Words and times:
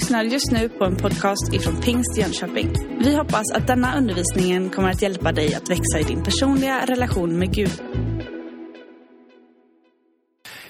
lyssnar 0.00 0.24
just 0.24 0.50
nu 0.50 0.68
på 0.68 0.84
en 0.84 0.96
podcast 0.96 1.52
ifrån 1.52 1.80
Pingst 1.80 2.18
Jönköping. 2.18 2.72
Vi 3.00 3.16
hoppas 3.16 3.52
att 3.52 3.66
denna 3.66 3.98
undervisning 3.98 4.70
kommer 4.70 4.90
att 4.90 5.02
hjälpa 5.02 5.32
dig 5.32 5.54
att 5.54 5.70
växa 5.70 6.00
i 6.00 6.02
din 6.02 6.22
personliga 6.22 6.86
relation 6.86 7.38
med 7.38 7.54
Gud. 7.54 7.72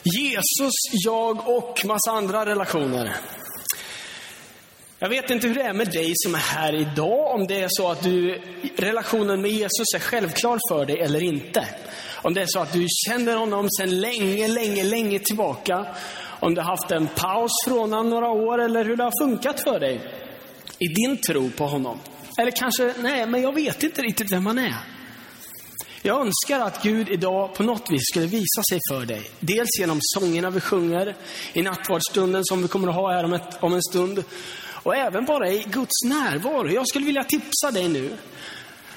Jesus, 0.02 0.72
jag 1.04 1.48
och 1.48 1.84
massa 1.84 2.10
andra 2.10 2.46
relationer. 2.46 3.16
Jag 4.98 5.08
vet 5.08 5.30
inte 5.30 5.46
hur 5.46 5.54
det 5.54 5.62
är 5.62 5.72
med 5.72 5.90
dig 5.90 6.12
som 6.14 6.34
är 6.34 6.38
här 6.38 6.74
idag, 6.74 7.34
om 7.34 7.46
det 7.46 7.60
är 7.60 7.68
så 7.70 7.90
att 7.90 8.02
du, 8.02 8.42
relationen 8.76 9.40
med 9.40 9.50
Jesus 9.50 9.94
är 9.94 10.00
självklar 10.00 10.58
för 10.70 10.86
dig 10.86 11.00
eller 11.00 11.22
inte. 11.22 11.64
Om 12.22 12.34
det 12.34 12.42
är 12.42 12.46
så 12.48 12.58
att 12.60 12.72
du 12.72 12.86
känner 13.08 13.36
honom 13.36 13.68
sedan 13.70 14.00
länge, 14.00 14.48
länge, 14.48 14.84
länge 14.84 15.18
tillbaka. 15.18 15.86
Om 16.40 16.54
du 16.54 16.60
har 16.60 16.68
haft 16.68 16.90
en 16.90 17.06
paus 17.06 17.50
från 17.66 17.78
honom 17.78 18.10
några 18.10 18.28
år 18.28 18.60
eller 18.60 18.84
hur 18.84 18.96
det 18.96 19.04
har 19.04 19.24
funkat 19.24 19.60
för 19.60 19.80
dig 19.80 20.00
i 20.78 20.86
din 20.86 21.16
tro 21.16 21.50
på 21.50 21.66
honom. 21.66 21.98
Eller 22.38 22.50
kanske, 22.50 22.94
nej, 22.98 23.26
men 23.26 23.42
jag 23.42 23.54
vet 23.54 23.82
inte 23.82 24.02
riktigt 24.02 24.32
vem 24.32 24.46
han 24.46 24.58
är. 24.58 24.76
Jag 26.02 26.20
önskar 26.20 26.66
att 26.66 26.82
Gud 26.82 27.08
idag 27.08 27.54
på 27.54 27.62
något 27.62 27.90
vis 27.90 28.02
skulle 28.12 28.26
visa 28.26 28.62
sig 28.70 28.78
för 28.90 29.06
dig. 29.06 29.30
Dels 29.40 29.68
genom 29.78 29.98
sångerna 30.00 30.50
vi 30.50 30.60
sjunger 30.60 31.16
i 31.52 31.62
nattvardsstunden 31.62 32.44
som 32.44 32.62
vi 32.62 32.68
kommer 32.68 32.88
att 32.88 32.94
ha 32.94 33.12
här 33.12 33.24
om, 33.24 33.32
ett, 33.32 33.62
om 33.62 33.74
en 33.74 33.82
stund. 33.82 34.24
Och 34.82 34.96
även 34.96 35.24
bara 35.24 35.48
i 35.48 35.64
Guds 35.66 36.04
närvaro. 36.04 36.70
Jag 36.70 36.88
skulle 36.88 37.06
vilja 37.06 37.24
tipsa 37.24 37.70
dig 37.70 37.88
nu 37.88 38.16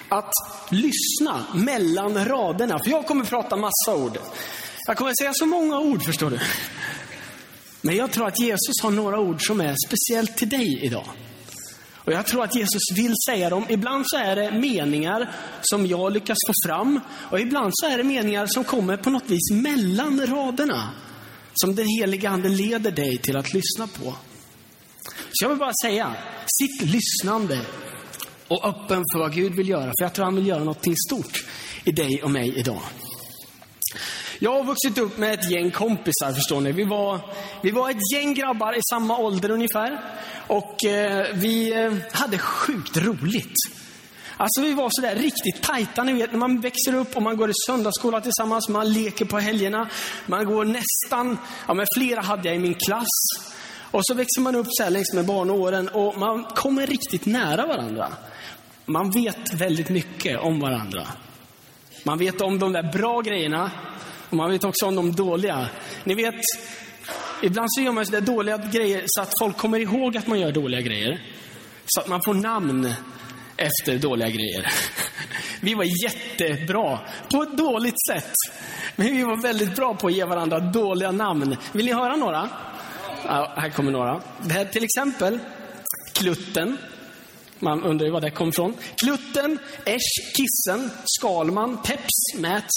att 0.10 0.34
lyssna 0.70 1.46
mellan 1.54 2.26
raderna. 2.26 2.80
För 2.80 2.92
jag 2.92 3.06
kommer 3.06 3.26
prata 3.26 3.56
massa 3.56 3.96
ord. 3.96 4.18
Jag 4.88 4.98
kommer 4.98 5.12
säga 5.20 5.32
så 5.34 5.46
många 5.46 5.80
ord, 5.80 6.04
förstår 6.04 6.30
du. 6.30 6.40
Men 7.86 7.96
jag 7.96 8.12
tror 8.12 8.28
att 8.28 8.40
Jesus 8.40 8.82
har 8.82 8.92
några 8.92 9.20
ord 9.20 9.48
som 9.48 9.62
är 9.62 9.76
speciellt 9.88 10.38
till 10.38 10.50
dig 10.50 10.80
idag. 10.86 11.06
Och 12.06 12.14
jag 12.14 12.26
tror 12.26 12.44
att 12.44 12.56
Jesus 12.56 12.82
vill 12.96 13.14
säga 13.30 13.50
dem. 13.50 13.66
Ibland 13.70 14.04
så 14.08 14.18
är 14.18 14.36
det 14.36 14.52
meningar 14.52 15.32
som 15.62 15.88
jag 15.88 16.14
lyckas 16.14 16.38
få 16.48 16.54
fram. 16.68 17.00
Och 17.32 17.40
ibland 17.40 17.72
så 17.74 17.88
är 17.88 17.98
det 17.98 18.04
meningar 18.04 18.46
som 18.46 18.64
kommer 18.64 18.98
på 18.98 19.10
något 19.10 19.30
vis 19.30 19.52
mellan 19.52 20.28
raderna. 20.28 20.90
Som 21.54 21.76
den 21.76 21.88
heliga 21.88 22.30
Ande 22.30 22.50
leder 22.50 22.92
dig 22.92 23.18
till 23.18 23.38
att 23.38 23.54
lyssna 23.54 23.88
på. 23.88 24.14
Så 25.32 25.46
jag 25.46 25.50
vill 25.50 25.60
bara 25.60 25.74
säga, 25.84 26.16
sitt 26.48 26.82
lyssnande 26.82 27.60
och 28.48 28.66
öppen 28.66 29.04
för 29.14 29.20
vad 29.20 29.34
Gud 29.34 29.56
vill 29.56 29.70
göra. 29.70 29.86
För 30.00 30.04
jag 30.04 30.14
tror 30.14 30.26
han 30.26 30.36
vill 30.36 30.48
göra 30.48 30.64
något 30.64 30.86
stort 31.08 31.46
i 31.84 31.92
dig 31.92 32.24
och 32.24 32.32
mig 32.32 32.54
idag. 32.56 32.82
Jag 34.40 34.52
har 34.52 34.64
vuxit 34.64 34.98
upp 34.98 35.18
med 35.18 35.34
ett 35.34 35.52
gäng 35.52 35.72
kompisar, 35.72 36.34
förstår 36.34 36.62
ni. 36.62 36.72
Vi 36.72 36.84
var, 36.84 37.20
vi 37.62 37.72
var 37.72 37.90
ett 37.90 38.14
gäng 38.14 38.34
grabbar 38.34 38.74
i 38.74 38.82
samma 38.90 39.18
ålder 39.18 39.52
ungefär. 39.52 40.00
Och 40.48 40.86
eh, 40.86 41.28
vi 41.34 41.84
eh, 41.84 41.94
hade 42.12 42.38
sjukt 42.38 42.98
roligt. 42.98 43.56
Alltså 44.38 44.62
vi 44.62 44.74
var 44.74 44.90
sådär 44.92 45.16
riktigt 45.16 45.62
tajta, 45.62 46.04
ni 46.04 46.14
vet 46.14 46.32
när 46.32 46.40
man 46.40 46.62
växer 46.62 46.96
upp 46.96 47.16
och 47.16 47.22
man 47.22 47.38
går 47.38 47.50
i 47.50 47.54
söndagsskola 47.66 48.22
tillsammans, 48.22 48.70
man 48.70 48.94
leker 48.94 49.26
på 49.26 49.40
helgerna. 49.40 49.90
Man 50.26 50.46
går 50.46 50.66
nästan, 50.66 51.38
ja 51.68 51.74
men 51.74 51.86
flera 51.98 52.22
hade 52.22 52.48
jag 52.48 52.56
i 52.56 52.60
min 52.60 52.76
klass. 52.76 53.08
Och 53.92 54.02
så 54.04 54.14
växer 54.14 54.42
man 54.42 54.56
upp 54.56 54.68
så 54.70 54.84
här 54.84 54.90
längs 54.90 55.14
med 55.14 55.26
barnåren 55.26 55.88
och 55.88 56.18
man 56.18 56.44
kommer 56.44 56.88
riktigt 56.88 57.26
nära 57.26 57.66
varandra. 57.66 58.14
Man 58.86 59.12
vet 59.12 59.54
väldigt 59.54 59.90
mycket 59.90 60.40
om 60.40 60.60
varandra. 60.60 61.08
Man 62.04 62.18
vet 62.18 62.42
om 62.42 62.60
de 62.60 62.74
där 62.74 62.92
bra 62.92 63.22
grejerna 63.22 63.72
och 64.34 64.38
man 64.38 64.52
vet 64.52 64.64
också 64.64 64.86
om 64.86 64.96
de 64.96 65.12
dåliga. 65.12 65.70
Ni 66.04 66.16
vet, 66.16 66.36
ibland 67.42 67.68
så 67.72 67.82
gör 67.82 67.92
man 67.92 68.06
sådär 68.06 68.22
dåliga 68.22 68.58
grejer 68.58 69.04
så 69.06 69.22
att 69.22 69.34
folk 69.40 69.58
kommer 69.58 69.80
ihåg 69.80 70.18
att 70.18 70.28
man 70.28 70.40
gör 70.40 70.52
dåliga 70.52 70.82
grejer. 70.82 71.22
Så 71.86 72.02
att 72.02 72.08
man 72.08 72.22
får 72.26 72.34
namn 72.34 72.94
efter 73.58 73.98
dåliga 73.98 74.30
grejer. 74.30 74.68
Vi 75.62 75.74
var 75.74 75.86
jättebra, 76.04 77.00
på 77.32 77.44
ett 77.44 77.58
dåligt 77.58 78.06
sätt. 78.10 78.34
Men 78.96 79.08
vi 79.08 79.24
var 79.24 79.42
väldigt 79.42 79.76
bra 79.76 79.96
på 79.96 80.08
att 80.08 80.14
ge 80.14 80.26
varandra 80.26 80.60
dåliga 80.60 81.12
namn. 81.12 81.56
Vill 81.72 81.86
ni 81.86 81.94
höra 81.94 82.16
några? 82.16 82.50
Ja, 83.26 83.54
här 83.58 83.70
kommer 83.70 83.92
några. 83.92 84.22
Det 84.42 84.54
här 84.54 84.66
till 84.66 84.84
exempel 84.84 85.40
Klutten. 86.14 86.78
Man 87.64 87.84
undrar 87.84 88.06
ju 88.06 88.12
var 88.12 88.22
det 88.22 88.32
kom 88.32 88.50
ifrån. 88.50 88.74
Klutten, 88.96 89.60
Esch, 89.86 90.36
Kissen, 90.36 90.90
Skalman, 91.06 91.78
Peps, 91.84 92.36
Mats. 92.38 92.70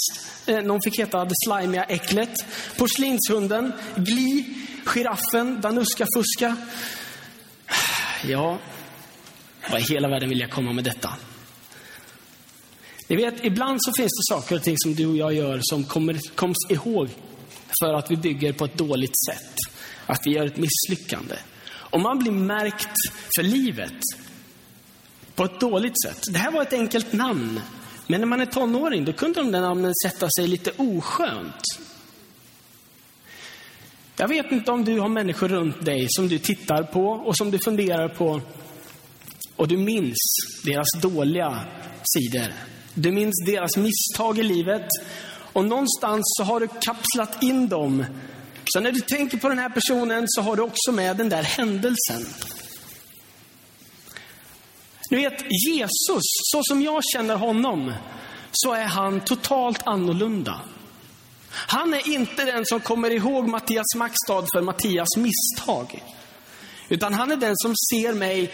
Eh, 0.45 0.61
någon 0.61 0.81
fick 0.83 0.99
heta 0.99 1.25
Det 1.25 1.35
slimiga 1.47 1.83
äcklet. 1.83 2.45
Porslinshunden, 2.77 3.73
Gli, 3.95 4.45
Giraffen, 4.85 5.61
Danuska 5.61 6.05
Fuska. 6.15 6.55
Ja, 8.27 8.59
vad 9.71 9.81
i 9.81 9.83
hela 9.93 10.07
världen 10.07 10.29
vill 10.29 10.39
jag 10.39 10.51
komma 10.51 10.73
med 10.73 10.83
detta? 10.83 11.09
Ni 13.07 13.15
vet, 13.15 13.45
ibland 13.45 13.79
så 13.81 13.93
finns 13.93 14.11
det 14.11 14.35
saker 14.35 14.55
och 14.55 14.63
ting 14.63 14.75
som 14.77 14.95
du 14.95 15.05
och 15.05 15.17
jag 15.17 15.33
gör 15.33 15.59
som 15.61 15.83
kommer, 15.83 16.35
koms 16.35 16.57
ihåg 16.69 17.09
för 17.81 17.93
att 17.93 18.11
vi 18.11 18.15
bygger 18.15 18.53
på 18.53 18.65
ett 18.65 18.77
dåligt 18.77 19.25
sätt. 19.29 19.53
Att 20.05 20.21
vi 20.25 20.31
gör 20.31 20.45
ett 20.45 20.57
misslyckande. 20.57 21.35
Om 21.73 22.01
man 22.01 22.19
blir 22.19 22.31
märkt 22.31 22.95
för 23.35 23.43
livet 23.43 23.93
på 25.37 25.45
ett 25.45 25.59
dåligt 25.59 26.01
sätt. 26.03 26.23
Det 26.31 26.39
här 26.39 26.51
var 26.51 26.61
ett 26.61 26.73
enkelt 26.73 27.13
namn. 27.13 27.59
Men 28.07 28.21
när 28.21 28.27
man 28.27 28.41
är 28.41 28.45
tonåring, 28.45 29.05
då 29.05 29.13
kunde 29.13 29.39
de 29.39 29.51
där 29.51 29.61
namnen 29.61 29.93
sätta 30.03 30.29
sig 30.37 30.47
lite 30.47 30.71
oskönt. 30.77 31.63
Jag 34.17 34.27
vet 34.27 34.51
inte 34.51 34.71
om 34.71 34.85
du 34.85 34.99
har 34.99 35.09
människor 35.09 35.47
runt 35.47 35.85
dig 35.85 36.07
som 36.09 36.27
du 36.27 36.39
tittar 36.39 36.83
på 36.83 37.09
och 37.09 37.37
som 37.37 37.51
du 37.51 37.59
funderar 37.65 38.09
på 38.09 38.41
och 39.55 39.67
du 39.67 39.77
minns 39.77 40.17
deras 40.63 40.87
dåliga 41.01 41.59
sidor. 42.03 42.53
Du 42.93 43.11
minns 43.11 43.43
deras 43.45 43.77
misstag 43.77 44.39
i 44.39 44.43
livet 44.43 44.87
och 45.53 45.65
någonstans 45.65 46.21
så 46.23 46.43
har 46.43 46.59
du 46.59 46.67
kapslat 46.67 47.43
in 47.43 47.67
dem. 47.67 48.05
Så 48.65 48.79
när 48.79 48.91
du 48.91 48.99
tänker 48.99 49.37
på 49.37 49.49
den 49.49 49.59
här 49.59 49.69
personen 49.69 50.25
så 50.27 50.41
har 50.41 50.55
du 50.55 50.61
också 50.61 50.91
med 50.91 51.17
den 51.17 51.29
där 51.29 51.43
händelsen. 51.43 52.25
Ni 55.09 55.17
vet, 55.17 55.45
Jesus, 55.67 56.23
så 56.51 56.61
som 56.63 56.81
jag 56.81 57.03
känner 57.13 57.35
honom, 57.35 57.93
så 58.51 58.73
är 58.73 58.85
han 58.85 59.19
totalt 59.19 59.87
annorlunda. 59.87 60.61
Han 61.49 61.93
är 61.93 62.09
inte 62.09 62.45
den 62.45 62.65
som 62.65 62.79
kommer 62.79 63.11
ihåg 63.11 63.47
Mattias 63.47 63.95
Maxstad 63.95 64.45
för 64.53 64.61
Mattias 64.61 65.17
misstag. 65.17 66.03
Utan 66.89 67.13
han 67.13 67.31
är 67.31 67.35
den 67.35 67.53
som 67.55 67.73
ser 67.91 68.13
mig 68.13 68.53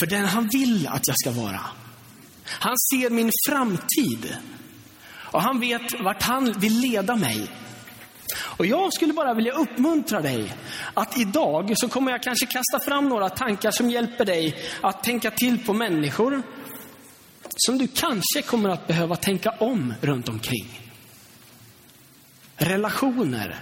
för 0.00 0.06
den 0.06 0.24
han 0.24 0.48
vill 0.52 0.88
att 0.88 1.06
jag 1.06 1.16
ska 1.18 1.30
vara. 1.30 1.60
Han 2.44 2.76
ser 2.92 3.10
min 3.10 3.30
framtid. 3.48 4.36
Och 5.32 5.42
han 5.42 5.60
vet 5.60 6.00
vart 6.00 6.22
han 6.22 6.52
vill 6.52 6.80
leda 6.80 7.16
mig. 7.16 7.48
Och 8.60 8.66
jag 8.66 8.92
skulle 8.92 9.12
bara 9.12 9.34
vilja 9.34 9.52
uppmuntra 9.52 10.20
dig 10.20 10.54
att 10.94 11.18
idag 11.18 11.72
så 11.76 11.88
kommer 11.88 12.12
jag 12.12 12.22
kanske 12.22 12.46
kasta 12.46 12.80
fram 12.80 13.08
några 13.08 13.28
tankar 13.28 13.70
som 13.70 13.90
hjälper 13.90 14.24
dig 14.24 14.56
att 14.80 15.02
tänka 15.04 15.30
till 15.30 15.64
på 15.64 15.72
människor 15.72 16.42
som 17.56 17.78
du 17.78 17.86
kanske 17.86 18.42
kommer 18.46 18.68
att 18.68 18.86
behöva 18.86 19.16
tänka 19.16 19.50
om 19.50 19.94
runt 20.00 20.28
omkring. 20.28 20.80
Relationer. 22.56 23.56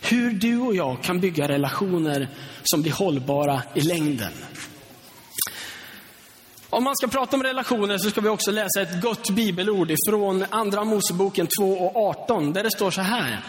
Hur 0.00 0.30
du 0.30 0.60
och 0.60 0.74
jag 0.74 1.02
kan 1.02 1.20
bygga 1.20 1.48
relationer 1.48 2.28
som 2.62 2.82
blir 2.82 2.92
hållbara 2.92 3.62
i 3.74 3.80
längden. 3.80 4.32
Om 6.70 6.84
man 6.84 6.96
ska 6.96 7.06
prata 7.06 7.36
om 7.36 7.42
relationer 7.42 7.98
så 7.98 8.10
ska 8.10 8.20
vi 8.20 8.28
också 8.28 8.50
läsa 8.50 8.82
ett 8.82 9.02
gott 9.02 9.30
bibelord 9.30 9.90
ifrån 9.90 10.44
Andra 10.50 10.84
Moseboken 10.84 11.46
2 11.58 11.72
och 11.72 11.96
18 11.96 12.52
där 12.52 12.62
det 12.62 12.70
står 12.70 12.90
så 12.90 13.00
här. 13.00 13.40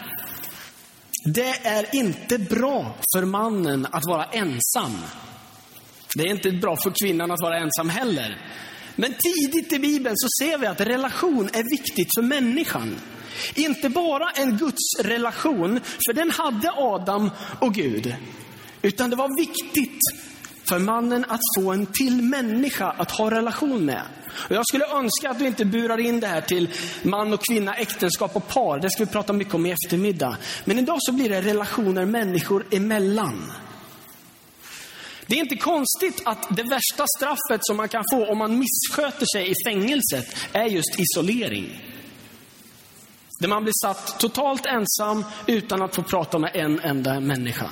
Det 1.24 1.66
är 1.66 1.94
inte 1.94 2.38
bra 2.38 2.96
för 3.14 3.24
mannen 3.24 3.86
att 3.90 4.06
vara 4.06 4.24
ensam. 4.24 4.96
Det 6.14 6.22
är 6.22 6.30
inte 6.30 6.50
bra 6.50 6.76
för 6.76 6.90
kvinnan 6.90 7.30
att 7.30 7.42
vara 7.42 7.58
ensam 7.58 7.88
heller. 7.88 8.38
Men 8.96 9.14
tidigt 9.14 9.72
i 9.72 9.78
Bibeln 9.78 10.14
så 10.16 10.28
ser 10.44 10.58
vi 10.58 10.66
att 10.66 10.80
relation 10.80 11.48
är 11.52 11.76
viktigt 11.76 12.08
för 12.18 12.22
människan. 12.22 12.96
Inte 13.54 13.88
bara 13.88 14.30
en 14.30 14.56
Guds 14.56 15.00
relation, 15.00 15.80
för 16.06 16.12
den 16.12 16.30
hade 16.30 16.70
Adam 16.70 17.30
och 17.60 17.74
Gud. 17.74 18.14
Utan 18.82 19.10
det 19.10 19.16
var 19.16 19.36
viktigt 19.36 20.00
för 20.68 20.78
mannen 20.78 21.24
att 21.28 21.40
få 21.56 21.72
en 21.72 21.86
till 21.86 22.22
människa 22.22 22.90
att 22.90 23.10
ha 23.10 23.30
relation 23.30 23.84
med. 23.84 24.02
Och 24.32 24.54
jag 24.54 24.66
skulle 24.66 24.86
önska 24.86 25.30
att 25.30 25.38
du 25.38 25.46
inte 25.46 25.64
burar 25.64 26.00
in 26.00 26.20
det 26.20 26.26
här 26.26 26.40
till 26.40 26.70
man 27.02 27.32
och 27.32 27.44
kvinna, 27.48 27.74
äktenskap 27.74 28.36
och 28.36 28.48
par. 28.48 28.78
Det 28.78 28.90
ska 28.90 29.04
vi 29.04 29.10
prata 29.10 29.32
mycket 29.32 29.54
om 29.54 29.66
i 29.66 29.70
eftermiddag. 29.70 30.36
Men 30.64 30.78
idag 30.78 30.98
så 31.00 31.12
blir 31.12 31.28
det 31.28 31.42
relationer 31.42 32.04
människor 32.04 32.66
emellan. 32.70 33.52
Det 35.26 35.34
är 35.34 35.40
inte 35.40 35.56
konstigt 35.56 36.22
att 36.24 36.56
det 36.56 36.62
värsta 36.62 37.04
straffet 37.16 37.60
som 37.60 37.76
man 37.76 37.88
kan 37.88 38.04
få 38.12 38.26
om 38.26 38.38
man 38.38 38.58
missköter 38.58 39.26
sig 39.34 39.50
i 39.50 39.54
fängelset 39.66 40.36
är 40.52 40.64
just 40.64 41.00
isolering. 41.00 41.84
Där 43.40 43.48
man 43.48 43.62
blir 43.62 43.74
satt 43.82 44.20
totalt 44.20 44.66
ensam 44.66 45.24
utan 45.46 45.82
att 45.82 45.94
få 45.94 46.02
prata 46.02 46.38
med 46.38 46.50
en 46.54 46.80
enda 46.80 47.20
människa. 47.20 47.70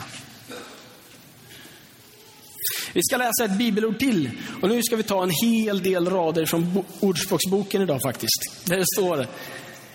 Vi 2.96 3.02
ska 3.02 3.16
läsa 3.16 3.44
ett 3.44 3.58
bibelord 3.58 3.98
till. 3.98 4.30
Och 4.62 4.68
nu 4.68 4.82
ska 4.82 4.96
vi 4.96 5.02
ta 5.02 5.22
en 5.22 5.30
hel 5.42 5.82
del 5.82 6.10
rader 6.10 6.46
från 6.46 6.84
Ordspråksboken 7.00 7.82
idag 7.82 8.00
faktiskt. 8.02 8.64
Där 8.64 8.76
det 8.76 8.84
står 8.96 9.26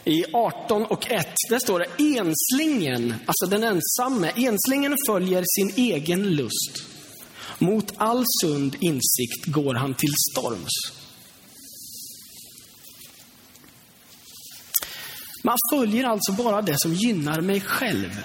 i 0.05 0.25
18 0.33 0.85
och 0.85 1.11
1, 1.11 1.27
där 1.49 1.59
står 1.59 1.79
det 1.79 2.19
enslingen, 2.19 3.13
alltså 3.25 3.45
den 3.45 3.63
ensamme, 3.63 4.31
enslingen 4.35 4.95
följer 5.07 5.43
sin 5.45 5.85
egen 5.85 6.35
lust. 6.35 6.83
Mot 7.59 7.93
all 7.97 8.23
sund 8.41 8.75
insikt 8.79 9.45
går 9.45 9.75
han 9.75 9.93
till 9.93 10.13
storms. 10.31 11.01
Man 15.43 15.57
följer 15.73 16.03
alltså 16.03 16.31
bara 16.31 16.61
det 16.61 16.75
som 16.77 16.93
gynnar 16.93 17.41
mig 17.41 17.61
själv. 17.61 18.23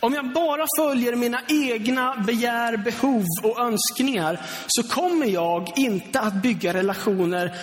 Om 0.00 0.14
jag 0.14 0.32
bara 0.32 0.66
följer 0.78 1.16
mina 1.16 1.40
egna 1.48 2.14
begär, 2.26 2.76
behov 2.76 3.24
och 3.42 3.60
önskningar 3.60 4.40
så 4.66 4.82
kommer 4.82 5.26
jag 5.26 5.72
inte 5.76 6.20
att 6.20 6.34
bygga 6.34 6.74
relationer 6.74 7.56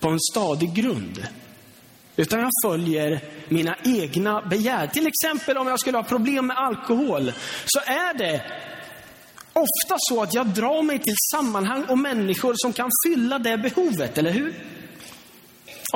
på 0.00 0.08
en 0.08 0.20
stadig 0.20 0.74
grund. 0.74 1.26
Utan 2.16 2.40
jag 2.40 2.50
följer 2.64 3.20
mina 3.48 3.76
egna 3.84 4.42
begär. 4.42 4.86
Till 4.86 5.06
exempel 5.06 5.56
om 5.56 5.66
jag 5.66 5.80
skulle 5.80 5.98
ha 5.98 6.04
problem 6.04 6.46
med 6.46 6.56
alkohol 6.56 7.32
så 7.66 7.80
är 7.80 8.18
det 8.18 8.42
ofta 9.52 9.96
så 9.98 10.22
att 10.22 10.34
jag 10.34 10.46
drar 10.46 10.82
mig 10.82 10.98
till 10.98 11.14
sammanhang 11.32 11.84
och 11.84 11.98
människor 11.98 12.54
som 12.56 12.72
kan 12.72 12.90
fylla 13.06 13.38
det 13.38 13.58
behovet, 13.58 14.18
eller 14.18 14.30
hur? 14.30 14.54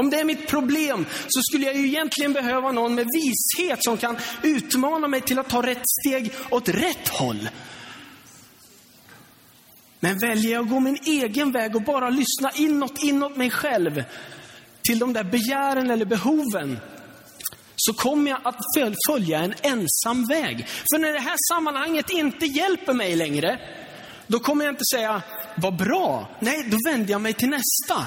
Om 0.01 0.11
det 0.11 0.21
är 0.21 0.25
mitt 0.25 0.47
problem 0.47 1.07
så 1.29 1.41
skulle 1.43 1.67
jag 1.67 1.77
ju 1.77 1.87
egentligen 1.87 2.33
behöva 2.33 2.73
någon 2.73 2.95
med 2.95 3.07
vishet 3.13 3.85
som 3.85 3.97
kan 3.97 4.19
utmana 4.43 5.09
mig 5.09 5.21
till 5.21 5.39
att 5.39 5.49
ta 5.49 5.63
rätt 5.63 5.83
steg 5.85 6.33
åt 6.51 6.69
rätt 6.69 7.09
håll. 7.09 7.49
Men 10.01 10.19
väljer 10.19 10.53
jag 10.53 10.63
att 10.63 10.71
gå 10.71 10.81
min 10.81 10.99
egen 11.05 11.53
väg 11.53 11.77
och 11.77 11.83
bara 11.83 12.11
lyssna 12.11 12.51
inåt, 12.55 13.03
inåt 13.03 13.37
mig 13.37 13.51
själv, 13.51 14.05
till 14.83 14.99
de 14.99 15.13
där 15.13 15.25
begären 15.25 15.91
eller 15.91 16.05
behoven, 16.05 16.79
så 17.77 17.93
kommer 17.93 18.31
jag 18.31 18.41
att 18.45 18.61
följa 19.09 19.41
en 19.41 19.55
ensam 19.63 20.27
väg. 20.27 20.67
För 20.93 20.99
när 20.99 21.13
det 21.13 21.21
här 21.21 21.37
sammanhanget 21.53 22.11
inte 22.11 22.47
hjälper 22.47 22.93
mig 22.93 23.17
längre, 23.17 23.61
då 24.27 24.39
kommer 24.39 24.65
jag 24.65 24.73
inte 24.73 24.85
säga, 24.93 25.23
vad 25.57 25.77
bra. 25.77 26.29
Nej, 26.41 26.65
då 26.71 26.77
vänder 26.91 27.11
jag 27.11 27.21
mig 27.21 27.33
till 27.33 27.49
nästa 27.49 28.07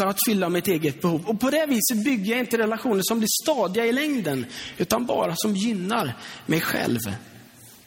för 0.00 0.06
att 0.06 0.18
fylla 0.28 0.48
mitt 0.48 0.68
eget 0.68 1.00
behov. 1.00 1.26
Och 1.26 1.40
på 1.40 1.50
det 1.50 1.66
viset 1.66 2.04
bygger 2.04 2.30
jag 2.30 2.40
inte 2.40 2.58
relationer 2.58 3.02
som 3.04 3.18
blir 3.18 3.28
stadiga 3.44 3.86
i 3.86 3.92
längden, 3.92 4.46
utan 4.78 5.06
bara 5.06 5.34
som 5.36 5.56
gynnar 5.56 6.16
mig 6.46 6.60
själv. 6.60 6.98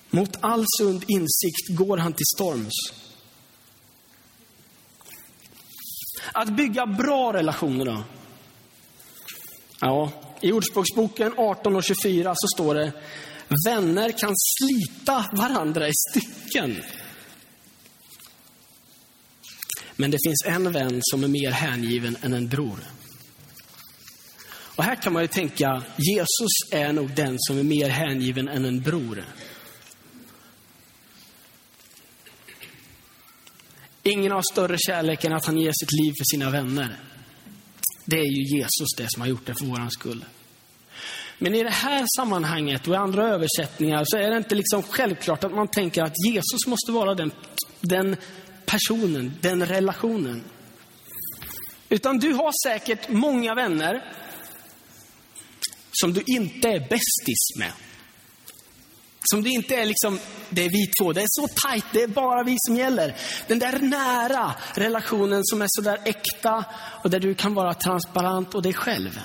Mot 0.09 0.37
all 0.41 0.65
sund 0.77 1.03
insikt 1.07 1.69
går 1.69 1.97
han 1.97 2.13
till 2.13 2.25
storms. 2.35 2.73
Att 6.31 6.49
bygga 6.49 6.85
bra 6.85 7.33
relationer 7.33 7.85
då? 7.85 8.03
Ja, 9.79 10.11
i 10.41 10.51
Ordspråksboken 10.51 11.33
18 11.37 11.75
och 11.75 11.83
24 11.83 12.33
så 12.35 12.47
står 12.55 12.75
det, 12.75 12.91
vänner 13.65 14.11
kan 14.11 14.33
slita 14.35 15.25
varandra 15.31 15.87
i 15.87 15.91
stycken. 16.09 16.75
Men 19.95 20.11
det 20.11 20.17
finns 20.25 20.43
en 20.45 20.71
vän 20.71 20.99
som 21.01 21.23
är 21.23 21.27
mer 21.27 21.51
hängiven 21.51 22.17
än 22.21 22.33
en 22.33 22.47
bror. 22.47 22.79
Och 24.75 24.83
här 24.83 24.95
kan 24.95 25.13
man 25.13 25.21
ju 25.21 25.27
tänka, 25.27 25.83
Jesus 25.97 26.71
är 26.71 26.93
nog 26.93 27.15
den 27.15 27.35
som 27.39 27.59
är 27.59 27.63
mer 27.63 27.89
hängiven 27.89 28.47
än 28.47 28.65
en 28.65 28.81
bror. 28.81 29.25
Ingen 34.03 34.31
har 34.31 34.41
större 34.51 34.77
kärlek 34.77 35.23
än 35.23 35.33
att 35.33 35.45
han 35.45 35.57
ger 35.57 35.71
sitt 35.73 35.91
liv 35.91 36.13
för 36.17 36.35
sina 36.35 36.49
vänner. 36.49 36.99
Det 38.05 38.19
är 38.19 38.31
ju 38.37 38.57
Jesus 38.57 38.87
det 38.97 39.05
som 39.09 39.21
har 39.21 39.27
gjort 39.27 39.45
det 39.45 39.55
för 39.59 39.65
våran 39.65 39.91
skull. 39.91 40.25
Men 41.37 41.55
i 41.55 41.63
det 41.63 41.69
här 41.69 42.05
sammanhanget 42.17 42.87
och 42.87 42.93
i 42.93 42.97
andra 42.97 43.27
översättningar 43.27 44.03
så 44.05 44.17
är 44.17 44.31
det 44.31 44.37
inte 44.37 44.55
liksom 44.55 44.83
självklart 44.83 45.43
att 45.43 45.55
man 45.55 45.67
tänker 45.67 46.03
att 46.03 46.13
Jesus 46.27 46.67
måste 46.67 46.91
vara 46.91 47.15
den, 47.15 47.31
den 47.81 48.15
personen, 48.65 49.33
den 49.41 49.65
relationen. 49.65 50.43
Utan 51.89 52.17
du 52.17 52.33
har 52.33 52.69
säkert 52.69 53.09
många 53.09 53.55
vänner 53.55 54.13
som 55.91 56.13
du 56.13 56.23
inte 56.25 56.67
är 56.67 56.79
bästis 56.79 57.59
med. 57.59 57.71
Som 59.23 59.43
du 59.43 59.49
inte 59.49 59.75
är 59.75 59.85
liksom, 59.85 60.19
det 60.49 60.65
är 60.65 60.69
vi 60.69 60.87
två, 60.87 61.13
det 61.13 61.21
är 61.21 61.27
så 61.29 61.47
tajt, 61.47 61.85
det 61.93 62.03
är 62.03 62.07
bara 62.07 62.43
vi 62.43 62.55
som 62.59 62.75
gäller. 62.75 63.15
Den 63.47 63.59
där 63.59 63.79
nära 63.79 64.55
relationen 64.73 65.41
som 65.43 65.61
är 65.61 65.67
så 65.69 65.81
där 65.81 65.99
äkta 66.05 66.65
och 67.03 67.09
där 67.09 67.19
du 67.19 67.35
kan 67.35 67.53
vara 67.53 67.73
transparent 67.73 68.55
och 68.55 68.61
dig 68.61 68.73
själv. 68.73 69.19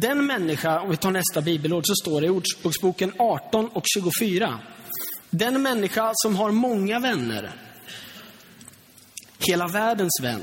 Den 0.00 0.26
människa, 0.26 0.80
om 0.80 0.90
vi 0.90 0.96
tar 0.96 1.10
nästa 1.10 1.40
bibelord, 1.40 1.82
så 1.86 1.94
står 1.94 2.20
det 2.20 2.26
i 2.26 2.30
Ordspråksboken 2.30 3.12
18 3.18 3.68
och 3.68 3.84
24. 3.94 4.58
Den 5.30 5.62
människa 5.62 6.12
som 6.14 6.36
har 6.36 6.50
många 6.50 6.98
vänner, 7.00 7.50
hela 9.38 9.68
världens 9.68 10.20
vän, 10.22 10.42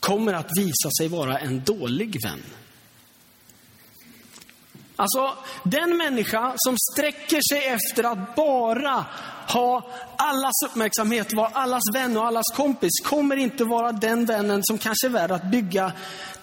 kommer 0.00 0.32
att 0.32 0.50
visa 0.56 0.90
sig 0.98 1.08
vara 1.08 1.38
en 1.38 1.62
dålig 1.64 2.22
vän. 2.22 2.42
Alltså, 4.96 5.32
den 5.64 5.96
människa 5.96 6.52
som 6.56 6.76
sträcker 6.92 7.40
sig 7.52 7.66
efter 7.66 8.04
att 8.04 8.36
bara 8.36 9.04
ha 9.48 9.90
allas 10.16 10.62
uppmärksamhet, 10.66 11.32
vara 11.32 11.48
allas 11.48 11.82
vän 11.94 12.16
och 12.16 12.26
allas 12.26 12.46
kompis, 12.54 12.90
kommer 13.04 13.36
inte 13.36 13.64
vara 13.64 13.92
den 13.92 14.24
vännen 14.24 14.60
som 14.64 14.78
kanske 14.78 15.06
är 15.06 15.10
värd 15.10 15.30
att 15.30 15.44
bygga 15.44 15.92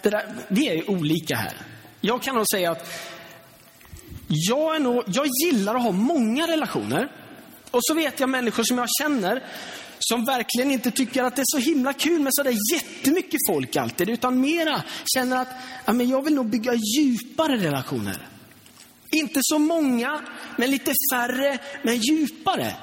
det 0.02 0.10
där. 0.10 0.36
Vi 0.48 0.70
är 0.70 0.74
ju 0.74 0.84
olika 0.84 1.36
här. 1.36 1.54
Jag 2.02 2.22
kan 2.22 2.36
nog 2.36 2.46
säga 2.52 2.72
att 2.72 2.90
jag, 4.28 4.76
är 4.76 4.80
nog, 4.80 5.04
jag 5.08 5.28
gillar 5.44 5.76
att 5.76 5.84
ha 5.84 5.92
många 5.92 6.48
relationer. 6.48 7.12
Och 7.72 7.80
så 7.82 7.94
vet 7.94 8.20
jag 8.20 8.30
människor 8.30 8.64
som 8.64 8.78
jag 8.78 8.88
känner 9.02 9.44
som 10.00 10.26
verkligen 10.26 10.72
inte 10.72 10.92
tycker 10.92 11.24
att 11.24 11.36
det 11.36 11.42
är 11.42 11.46
så 11.46 11.58
himla 11.58 11.94
kul 11.94 12.22
med 12.22 12.32
sådär 12.36 12.56
jättemycket 12.74 13.40
folk 13.50 13.76
alltid, 13.76 14.10
utan 14.10 14.42
mera 14.42 14.84
känner 15.16 15.38
att 15.38 15.48
ja, 15.86 15.94
men 15.94 16.10
jag 16.10 16.26
vill 16.26 16.34
nog 16.36 16.46
bygga 16.46 16.74
djupare 16.74 17.58
relationer. 17.58 18.33
Inte 19.14 19.40
så 19.44 19.60
många, 19.60 20.22
men 20.58 20.72
lite 20.72 20.94
färre, 21.14 21.58
men 21.84 21.98
djupare. 21.98 22.76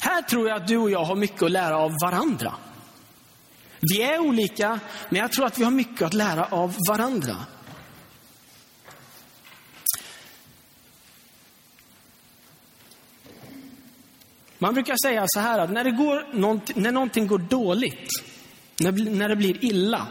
Här 0.00 0.22
tror 0.22 0.48
jag 0.48 0.56
att 0.56 0.68
du 0.68 0.76
och 0.76 0.90
jag 0.90 1.04
har 1.04 1.16
mycket 1.16 1.42
att 1.42 1.50
lära 1.50 1.76
av 1.76 1.92
varandra. 2.02 2.54
Vi 3.80 4.02
är 4.02 4.18
olika, 4.18 4.80
men 5.08 5.20
jag 5.20 5.32
tror 5.32 5.46
att 5.46 5.58
vi 5.58 5.64
har 5.64 5.70
mycket 5.70 6.02
att 6.02 6.14
lära 6.14 6.44
av 6.44 6.76
varandra. 6.88 7.36
Man 14.58 14.74
brukar 14.74 14.96
säga 15.08 15.24
så 15.26 15.40
här 15.40 15.58
att 15.58 15.70
när, 15.70 15.84
det 15.84 15.90
går, 15.90 16.26
när 16.80 16.92
någonting 16.92 17.26
går 17.26 17.38
dåligt, 17.38 18.08
när, 18.80 18.92
när 18.92 19.28
det 19.28 19.36
blir 19.36 19.64
illa, 19.64 20.06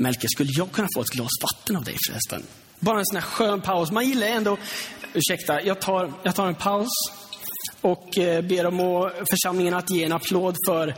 Melker, 0.00 0.28
skulle 0.28 0.50
jag 0.52 0.72
kunna 0.72 0.88
få 0.94 1.00
ett 1.00 1.08
glas 1.08 1.30
vatten 1.42 1.76
av 1.76 1.84
dig 1.84 1.96
förresten? 2.08 2.42
Bara 2.78 2.98
en 2.98 3.06
sån 3.06 3.16
här 3.16 3.22
skön 3.22 3.60
paus. 3.60 3.90
Man 3.90 4.08
gillar 4.08 4.26
ändå, 4.26 4.58
ursäkta, 5.14 5.62
jag 5.62 5.80
tar, 5.80 6.12
jag 6.22 6.34
tar 6.34 6.46
en 6.46 6.54
paus 6.54 6.88
och 7.80 8.18
eh, 8.18 8.42
ber 8.42 8.66
om 8.66 9.10
församlingen 9.30 9.74
att 9.74 9.90
ge 9.90 10.04
en 10.04 10.12
applåd 10.12 10.56
för 10.68 10.94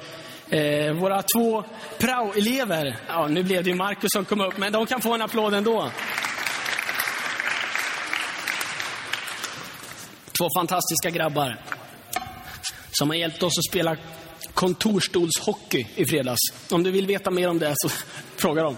eh, 0.48 0.92
våra 0.92 1.22
två 1.22 1.64
prao-elever. 1.98 2.96
Ja, 3.08 3.28
nu 3.28 3.42
blev 3.42 3.64
det 3.64 3.70
ju 3.70 3.76
Markus 3.76 4.10
som 4.12 4.24
kom 4.24 4.40
upp, 4.40 4.58
men 4.58 4.72
de 4.72 4.86
kan 4.86 5.00
få 5.00 5.14
en 5.14 5.22
applåd 5.22 5.54
ändå. 5.54 5.90
Två 10.38 10.48
fantastiska 10.58 11.10
grabbar 11.10 11.60
som 12.92 13.10
har 13.10 13.16
hjälpt 13.16 13.42
oss 13.42 13.58
att 13.58 13.64
spela 13.64 13.96
kontorstolshockey 14.54 15.86
i 15.96 16.04
fredags. 16.04 16.40
Om 16.70 16.82
du 16.82 16.90
vill 16.90 17.06
veta 17.06 17.30
mer 17.30 17.48
om 17.48 17.58
det 17.58 17.74
så 17.76 17.88
fråga 18.36 18.62
dem. 18.62 18.76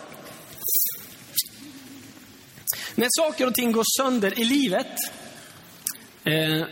När 2.94 3.08
saker 3.10 3.46
och 3.46 3.54
ting 3.54 3.72
går 3.72 3.84
sönder 4.00 4.38
i 4.38 4.44
livet 4.44 4.96
eh, 6.24 6.66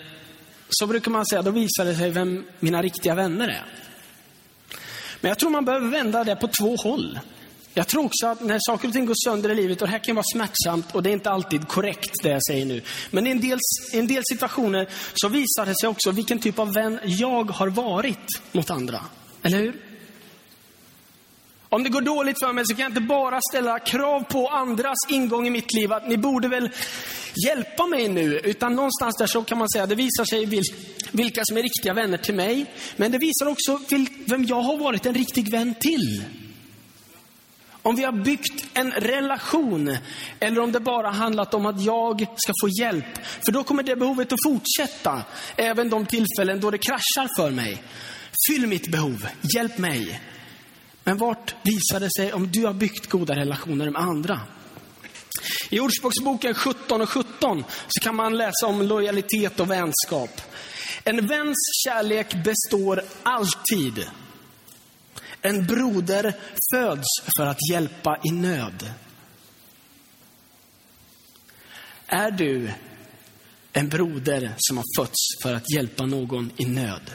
så 0.68 0.86
brukar 0.86 1.10
man 1.10 1.26
säga, 1.26 1.42
då 1.42 1.50
visar 1.50 1.84
det 1.84 1.94
sig 1.94 2.10
vem 2.10 2.44
mina 2.60 2.82
riktiga 2.82 3.14
vänner 3.14 3.48
är. 3.48 3.64
Men 5.20 5.28
jag 5.28 5.38
tror 5.38 5.50
man 5.50 5.64
behöver 5.64 5.88
vända 5.88 6.24
det 6.24 6.36
på 6.36 6.48
två 6.48 6.76
håll. 6.76 7.18
Jag 7.74 7.88
tror 7.88 8.04
också 8.04 8.26
att 8.26 8.40
när 8.40 8.58
saker 8.60 8.88
och 8.88 8.94
ting 8.94 9.06
går 9.06 9.14
sönder 9.24 9.50
i 9.50 9.54
livet, 9.54 9.82
och 9.82 9.88
det 9.88 9.92
här 9.92 9.98
kan 9.98 10.16
vara 10.16 10.24
smärtsamt 10.32 10.94
och 10.94 11.02
det 11.02 11.10
är 11.10 11.12
inte 11.12 11.30
alltid 11.30 11.68
korrekt 11.68 12.10
det 12.22 12.28
jag 12.28 12.44
säger 12.46 12.66
nu. 12.66 12.82
Men 13.10 13.26
i 13.26 13.30
en 13.30 13.40
del, 13.40 13.58
i 13.92 13.98
en 13.98 14.06
del 14.06 14.22
situationer 14.24 14.88
så 15.14 15.28
visar 15.28 15.66
det 15.66 15.74
sig 15.80 15.88
också 15.88 16.10
vilken 16.10 16.38
typ 16.38 16.58
av 16.58 16.72
vän 16.74 17.00
jag 17.04 17.50
har 17.50 17.68
varit 17.68 18.42
mot 18.52 18.70
andra. 18.70 19.00
Eller 19.42 19.58
hur? 19.58 19.91
Om 21.72 21.82
det 21.82 21.88
går 21.88 22.00
dåligt 22.00 22.36
för 22.44 22.52
mig 22.52 22.64
så 22.66 22.74
kan 22.74 22.82
jag 22.82 22.90
inte 22.90 23.00
bara 23.00 23.40
ställa 23.50 23.78
krav 23.78 24.20
på 24.20 24.48
andras 24.48 24.98
ingång 25.08 25.46
i 25.46 25.50
mitt 25.50 25.74
liv, 25.74 25.92
att 25.92 26.08
ni 26.08 26.16
borde 26.16 26.48
väl 26.48 26.70
hjälpa 27.46 27.86
mig 27.86 28.08
nu. 28.08 28.38
Utan 28.38 28.74
någonstans 28.74 29.16
där 29.16 29.26
så 29.26 29.42
kan 29.42 29.58
man 29.58 29.70
säga, 29.70 29.86
det 29.86 29.94
visar 29.94 30.24
sig 30.24 30.62
vilka 31.12 31.40
som 31.44 31.56
är 31.56 31.62
riktiga 31.62 31.94
vänner 31.94 32.18
till 32.18 32.34
mig. 32.34 32.66
Men 32.96 33.12
det 33.12 33.18
visar 33.18 33.46
också 33.46 33.80
vem 34.26 34.44
jag 34.44 34.62
har 34.62 34.78
varit 34.78 35.06
en 35.06 35.14
riktig 35.14 35.50
vän 35.50 35.74
till. 35.80 36.24
Om 37.82 37.96
vi 37.96 38.04
har 38.04 38.12
byggt 38.12 38.66
en 38.74 38.92
relation 38.92 39.96
eller 40.40 40.60
om 40.60 40.72
det 40.72 40.80
bara 40.80 41.10
handlat 41.10 41.54
om 41.54 41.66
att 41.66 41.82
jag 41.82 42.26
ska 42.36 42.52
få 42.62 42.68
hjälp. 42.68 43.18
För 43.44 43.52
då 43.52 43.64
kommer 43.64 43.82
det 43.82 43.96
behovet 43.96 44.32
att 44.32 44.42
fortsätta, 44.46 45.22
även 45.56 45.90
de 45.90 46.06
tillfällen 46.06 46.60
då 46.60 46.70
det 46.70 46.78
kraschar 46.78 47.36
för 47.36 47.50
mig. 47.50 47.82
Fyll 48.50 48.66
mitt 48.66 48.90
behov, 48.90 49.26
hjälp 49.54 49.78
mig. 49.78 50.20
Men 51.04 51.18
vart 51.18 51.54
visar 51.62 52.00
det 52.00 52.08
sig 52.16 52.32
om 52.32 52.50
du 52.52 52.66
har 52.66 52.72
byggt 52.72 53.06
goda 53.06 53.36
relationer 53.36 53.90
med 53.90 54.02
andra? 54.02 54.40
I 55.70 55.80
Ordspråksboken 55.80 56.54
17 56.54 57.00
och 57.00 57.08
17 57.08 57.64
så 57.88 58.00
kan 58.02 58.16
man 58.16 58.36
läsa 58.36 58.66
om 58.66 58.82
lojalitet 58.82 59.60
och 59.60 59.70
vänskap. 59.70 60.40
En 61.04 61.26
väns 61.26 61.56
kärlek 61.84 62.34
består 62.44 63.02
alltid. 63.22 64.06
En 65.40 65.66
broder 65.66 66.34
föds 66.74 67.08
för 67.36 67.46
att 67.46 67.70
hjälpa 67.70 68.20
i 68.24 68.30
nöd. 68.30 68.92
Är 72.06 72.30
du 72.30 72.70
en 73.72 73.88
broder 73.88 74.54
som 74.58 74.76
har 74.76 74.84
fötts 74.98 75.42
för 75.42 75.54
att 75.54 75.74
hjälpa 75.74 76.06
någon 76.06 76.50
i 76.56 76.64
nöd? 76.64 77.10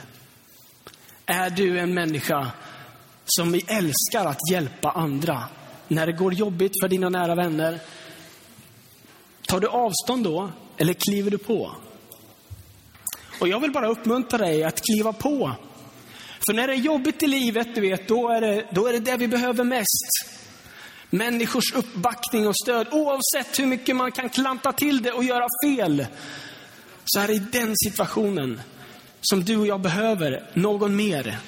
Är 1.25 1.50
du 1.50 1.79
en 1.79 1.94
människa 1.94 2.51
som 3.27 3.51
vi 3.51 3.65
älskar 3.67 4.25
att 4.25 4.51
hjälpa 4.51 4.91
andra? 4.91 5.43
När 5.88 6.05
det 6.05 6.12
går 6.12 6.34
jobbigt 6.34 6.74
för 6.84 6.88
dina 6.88 7.10
nära 7.10 7.36
vänner, 7.36 7.79
tar 9.48 9.60
du 9.60 9.67
avstånd 9.67 10.24
då 10.24 10.50
eller 10.77 10.93
kliver 10.93 11.31
du 11.31 11.38
på? 11.38 11.72
Och 13.39 13.48
jag 13.48 13.60
vill 13.60 13.72
bara 13.72 13.88
uppmuntra 13.88 14.38
dig 14.38 14.63
att 14.63 14.81
kliva 14.81 15.13
på 15.13 15.55
för 16.48 16.53
när 16.53 16.67
det 16.67 16.74
är 16.74 16.77
jobbigt 16.77 17.24
i 17.24 17.27
livet, 17.27 17.75
du 17.75 17.81
vet, 17.81 18.07
då 18.07 18.29
är 18.29 18.41
det, 18.41 18.67
då 18.72 18.88
är 18.88 18.93
det 18.93 19.00
det 19.00 19.17
vi 19.17 19.27
behöver 19.27 19.63
mest. 19.63 20.07
Människors 21.10 21.74
uppbackning 21.75 22.48
och 22.48 22.55
stöd. 22.63 22.88
Oavsett 22.91 23.60
hur 23.60 23.65
mycket 23.65 23.96
man 23.96 24.12
kan 24.12 24.29
klanta 24.29 24.72
till 24.72 25.01
det 25.01 25.12
och 25.12 25.24
göra 25.24 25.48
fel. 25.65 26.05
Så 27.05 27.19
är 27.19 27.27
det 27.27 27.34
i 27.34 27.39
den 27.39 27.74
situationen 27.86 28.62
som 29.22 29.43
du 29.43 29.57
och 29.57 29.67
jag 29.67 29.81
behöver 29.81 30.50
någon 30.53 30.96
mer. 30.96 31.39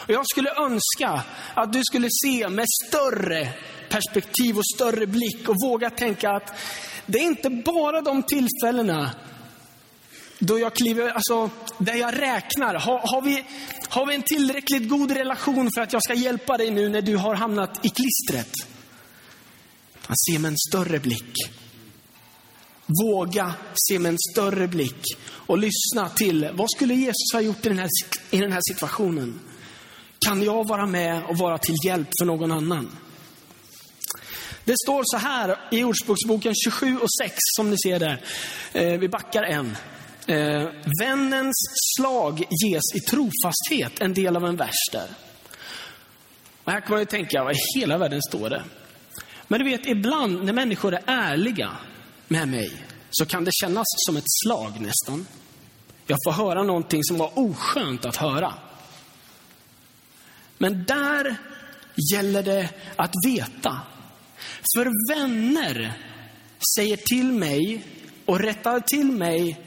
Och 0.00 0.10
jag 0.10 0.28
skulle 0.28 0.50
önska 0.50 1.24
att 1.54 1.72
du 1.72 1.82
skulle 1.84 2.08
se 2.22 2.48
med 2.48 2.66
större 2.86 3.48
perspektiv 3.88 4.58
och 4.58 4.66
större 4.74 5.06
blick 5.06 5.48
och 5.48 5.56
våga 5.64 5.90
tänka 5.90 6.30
att 6.30 6.54
det 7.06 7.18
är 7.18 7.22
inte 7.22 7.50
bara 7.50 8.00
de 8.00 8.22
tillfällena 8.22 9.10
då 10.40 10.58
jag 10.58 10.74
kliver, 10.74 11.10
alltså, 11.10 11.50
där 11.78 11.94
jag 11.94 12.20
räknar. 12.22 12.74
Har, 12.74 12.98
har, 12.98 13.22
vi, 13.22 13.44
har 13.88 14.06
vi 14.06 14.14
en 14.14 14.22
tillräckligt 14.22 14.88
god 14.88 15.10
relation 15.10 15.70
för 15.74 15.82
att 15.82 15.92
jag 15.92 16.02
ska 16.02 16.14
hjälpa 16.14 16.56
dig 16.56 16.70
nu 16.70 16.88
när 16.88 17.02
du 17.02 17.16
har 17.16 17.34
hamnat 17.34 17.86
i 17.86 17.88
klistret? 17.88 18.52
Att 20.06 20.20
se 20.30 20.38
med 20.38 20.48
en 20.48 20.58
större 20.68 20.98
blick. 20.98 21.34
Våga 22.86 23.54
se 23.88 23.98
med 23.98 24.08
en 24.08 24.18
större 24.32 24.68
blick 24.68 25.02
och 25.22 25.58
lyssna 25.58 26.08
till 26.14 26.50
vad 26.52 26.70
skulle 26.70 26.94
Jesus 26.94 27.32
ha 27.32 27.40
gjort 27.40 27.66
i 27.66 27.68
den 27.68 27.78
här, 27.78 27.88
i 28.30 28.38
den 28.38 28.52
här 28.52 28.60
situationen? 28.62 29.40
Kan 30.26 30.42
jag 30.42 30.68
vara 30.68 30.86
med 30.86 31.22
och 31.24 31.38
vara 31.38 31.58
till 31.58 31.74
hjälp 31.84 32.08
för 32.20 32.26
någon 32.26 32.52
annan? 32.52 32.96
Det 34.64 34.74
står 34.84 35.02
så 35.04 35.16
här 35.16 35.56
i 35.70 35.84
Ordspråksboken 35.84 36.54
27 36.64 36.96
och 36.96 37.12
6 37.22 37.34
som 37.56 37.70
ni 37.70 37.76
ser 37.78 37.98
där. 37.98 38.24
Eh, 38.72 38.98
vi 38.98 39.08
backar 39.08 39.42
en. 39.42 39.76
Eh, 40.26 40.68
vännens 41.00 41.56
slag 41.96 42.38
ges 42.38 42.94
i 42.94 43.00
trofasthet, 43.00 44.00
en 44.00 44.14
del 44.14 44.36
av 44.36 44.44
en 44.44 44.56
vers 44.56 44.88
där. 44.92 45.08
Och 46.64 46.72
här 46.72 46.80
kan 46.80 46.90
man 46.90 47.00
ju 47.00 47.06
tänka, 47.06 47.44
vad 47.44 47.52
i 47.52 47.58
hela 47.78 47.98
världen 47.98 48.22
står 48.28 48.50
det? 48.50 48.62
Men 49.48 49.58
du 49.58 49.64
vet, 49.64 49.86
ibland 49.86 50.44
när 50.44 50.52
människor 50.52 50.94
är 50.94 51.02
ärliga 51.06 51.70
med 52.28 52.48
mig 52.48 52.72
så 53.10 53.26
kan 53.26 53.44
det 53.44 53.50
kännas 53.52 53.86
som 54.06 54.16
ett 54.16 54.24
slag 54.44 54.80
nästan. 54.80 55.26
Jag 56.06 56.18
får 56.26 56.32
höra 56.32 56.62
någonting 56.62 57.04
som 57.04 57.18
var 57.18 57.38
oskönt 57.38 58.04
att 58.04 58.16
höra. 58.16 58.54
Men 60.62 60.84
där 60.84 61.36
gäller 62.12 62.42
det 62.42 62.68
att 62.96 63.12
veta. 63.26 63.80
För 64.76 65.14
vänner 65.14 65.92
säger 66.76 66.96
till 66.96 67.32
mig 67.32 67.84
och 68.24 68.40
rättar 68.40 68.80
till 68.80 69.12
mig 69.12 69.60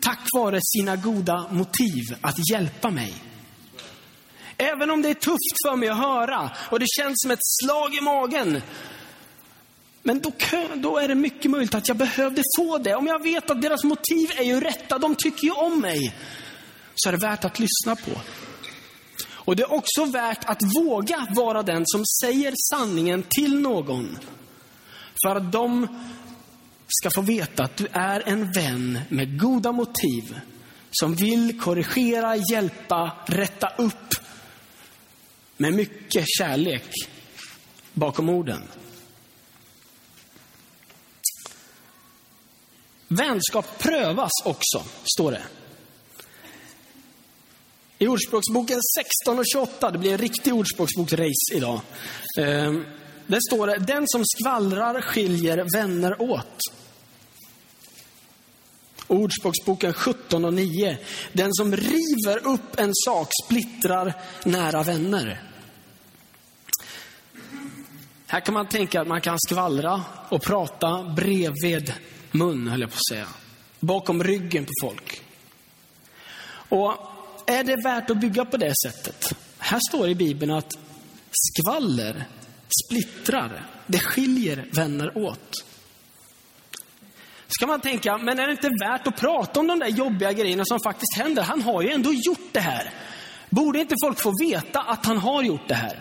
tack 0.00 0.28
vare 0.36 0.60
sina 0.62 0.96
goda 0.96 1.46
motiv 1.50 2.02
att 2.20 2.50
hjälpa 2.52 2.90
mig. 2.90 3.14
Även 4.56 4.90
om 4.90 5.02
det 5.02 5.10
är 5.10 5.14
tufft 5.14 5.56
för 5.66 5.76
mig 5.76 5.88
att 5.88 5.98
höra 5.98 6.50
och 6.70 6.80
det 6.80 6.86
känns 6.88 7.14
som 7.16 7.30
ett 7.30 7.44
slag 7.62 7.94
i 7.94 8.00
magen. 8.00 8.62
Men 10.02 10.20
då, 10.20 10.32
då 10.74 10.98
är 10.98 11.08
det 11.08 11.14
mycket 11.14 11.50
möjligt 11.50 11.74
att 11.74 11.88
jag 11.88 11.96
behövde 11.96 12.42
få 12.58 12.78
det. 12.78 12.94
Om 12.94 13.06
jag 13.06 13.22
vet 13.22 13.50
att 13.50 13.62
deras 13.62 13.84
motiv 13.84 14.30
är 14.36 14.44
ju 14.44 14.60
rätta, 14.60 14.98
de 14.98 15.14
tycker 15.14 15.44
ju 15.44 15.52
om 15.52 15.80
mig. 15.80 16.14
Så 16.94 17.08
är 17.08 17.12
det 17.12 17.26
värt 17.26 17.44
att 17.44 17.58
lyssna 17.58 17.96
på. 17.96 18.20
Och 19.44 19.56
det 19.56 19.62
är 19.62 19.72
också 19.72 20.04
värt 20.04 20.44
att 20.44 20.62
våga 20.76 21.26
vara 21.30 21.62
den 21.62 21.82
som 21.86 22.04
säger 22.20 22.54
sanningen 22.70 23.24
till 23.28 23.60
någon. 23.60 24.18
För 25.24 25.36
att 25.36 25.52
de 25.52 25.86
ska 26.88 27.10
få 27.10 27.20
veta 27.20 27.64
att 27.64 27.76
du 27.76 27.86
är 27.92 28.28
en 28.28 28.52
vän 28.52 28.98
med 29.08 29.40
goda 29.40 29.72
motiv. 29.72 30.40
Som 30.90 31.14
vill 31.14 31.60
korrigera, 31.60 32.36
hjälpa, 32.36 33.12
rätta 33.26 33.68
upp. 33.78 34.14
Med 35.56 35.74
mycket 35.74 36.24
kärlek 36.38 36.90
bakom 37.92 38.28
orden. 38.28 38.62
Vänskap 43.08 43.78
prövas 43.78 44.30
också, 44.44 44.84
står 45.14 45.32
det. 45.32 45.42
I 48.02 48.08
Ordspråksboken 48.08 48.80
16 49.24 49.38
och 49.38 49.44
28, 49.52 49.90
det 49.90 49.98
blir 49.98 50.12
en 50.12 50.18
riktig 50.18 50.54
ordspråksboksrace 50.54 51.54
idag. 51.54 51.80
Ehm, 52.38 52.84
där 53.26 53.38
står 53.48 53.66
det, 53.66 53.76
den 53.78 54.04
som 54.08 54.22
skvallrar 54.24 55.00
skiljer 55.00 55.66
vänner 55.72 56.22
åt. 56.22 56.58
Ordspråksboken 59.06 59.92
17 59.92 60.44
och 60.44 60.54
9. 60.54 60.98
Den 61.32 61.54
som 61.54 61.76
river 61.76 62.46
upp 62.46 62.80
en 62.80 62.90
sak 62.94 63.28
splittrar 63.44 64.14
nära 64.44 64.82
vänner. 64.82 65.42
Här 68.26 68.40
kan 68.40 68.54
man 68.54 68.68
tänka 68.68 69.00
att 69.00 69.08
man 69.08 69.20
kan 69.20 69.36
skvallra 69.38 70.02
och 70.28 70.42
prata 70.42 71.02
bredvid 71.16 71.92
mun, 72.30 72.68
höll 72.68 72.80
jag 72.80 72.90
på 72.90 72.96
att 72.96 73.14
säga. 73.14 73.28
Bakom 73.80 74.24
ryggen 74.24 74.64
på 74.64 74.72
folk. 74.82 75.22
Och 76.68 77.09
är 77.50 77.64
det 77.64 77.76
värt 77.84 78.10
att 78.10 78.16
bygga 78.16 78.44
på 78.44 78.56
det 78.56 78.74
sättet? 78.84 79.32
Här 79.58 79.80
står 79.88 80.08
i 80.08 80.14
Bibeln 80.14 80.50
att 80.50 80.78
skvaller 81.32 82.24
splittrar. 82.86 83.66
Det 83.86 83.98
skiljer 83.98 84.68
vänner 84.72 85.18
åt 85.18 85.64
ska 87.60 87.66
man 87.66 87.80
tänka, 87.80 88.18
men 88.18 88.38
är 88.38 88.46
det 88.46 88.52
inte 88.52 88.70
värt 88.80 89.06
att 89.06 89.16
prata 89.16 89.60
om 89.60 89.66
de 89.66 89.78
där 89.78 89.88
jobbiga 89.88 90.32
grejerna 90.32 90.64
som 90.64 90.78
faktiskt 90.84 91.16
händer? 91.16 91.42
Han 91.42 91.62
har 91.62 91.82
ju 91.82 91.90
ändå 91.90 92.12
gjort 92.12 92.48
det 92.52 92.60
här. 92.60 92.90
Borde 93.50 93.80
inte 93.80 93.94
folk 94.04 94.20
få 94.20 94.32
veta 94.40 94.80
att 94.80 95.06
han 95.06 95.18
har 95.18 95.42
gjort 95.42 95.68
det 95.68 95.74
här? 95.74 95.98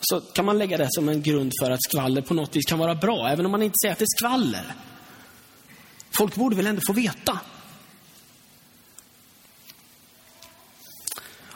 Så 0.00 0.20
kan 0.20 0.44
man 0.44 0.58
lägga 0.58 0.76
det 0.76 0.86
som 0.90 1.08
en 1.08 1.22
grund 1.22 1.52
för 1.62 1.70
att 1.70 1.82
skvaller 1.82 2.22
på 2.22 2.34
något 2.34 2.56
vis 2.56 2.66
kan 2.66 2.78
vara 2.78 2.94
bra, 2.94 3.28
även 3.28 3.46
om 3.46 3.52
man 3.52 3.62
inte 3.62 3.74
säger 3.82 3.92
att 3.92 3.98
det 3.98 4.04
är 4.04 4.18
skvaller. 4.18 4.74
Folk 6.10 6.34
borde 6.34 6.56
väl 6.56 6.66
ändå 6.66 6.82
få 6.86 6.92
veta. 6.92 7.40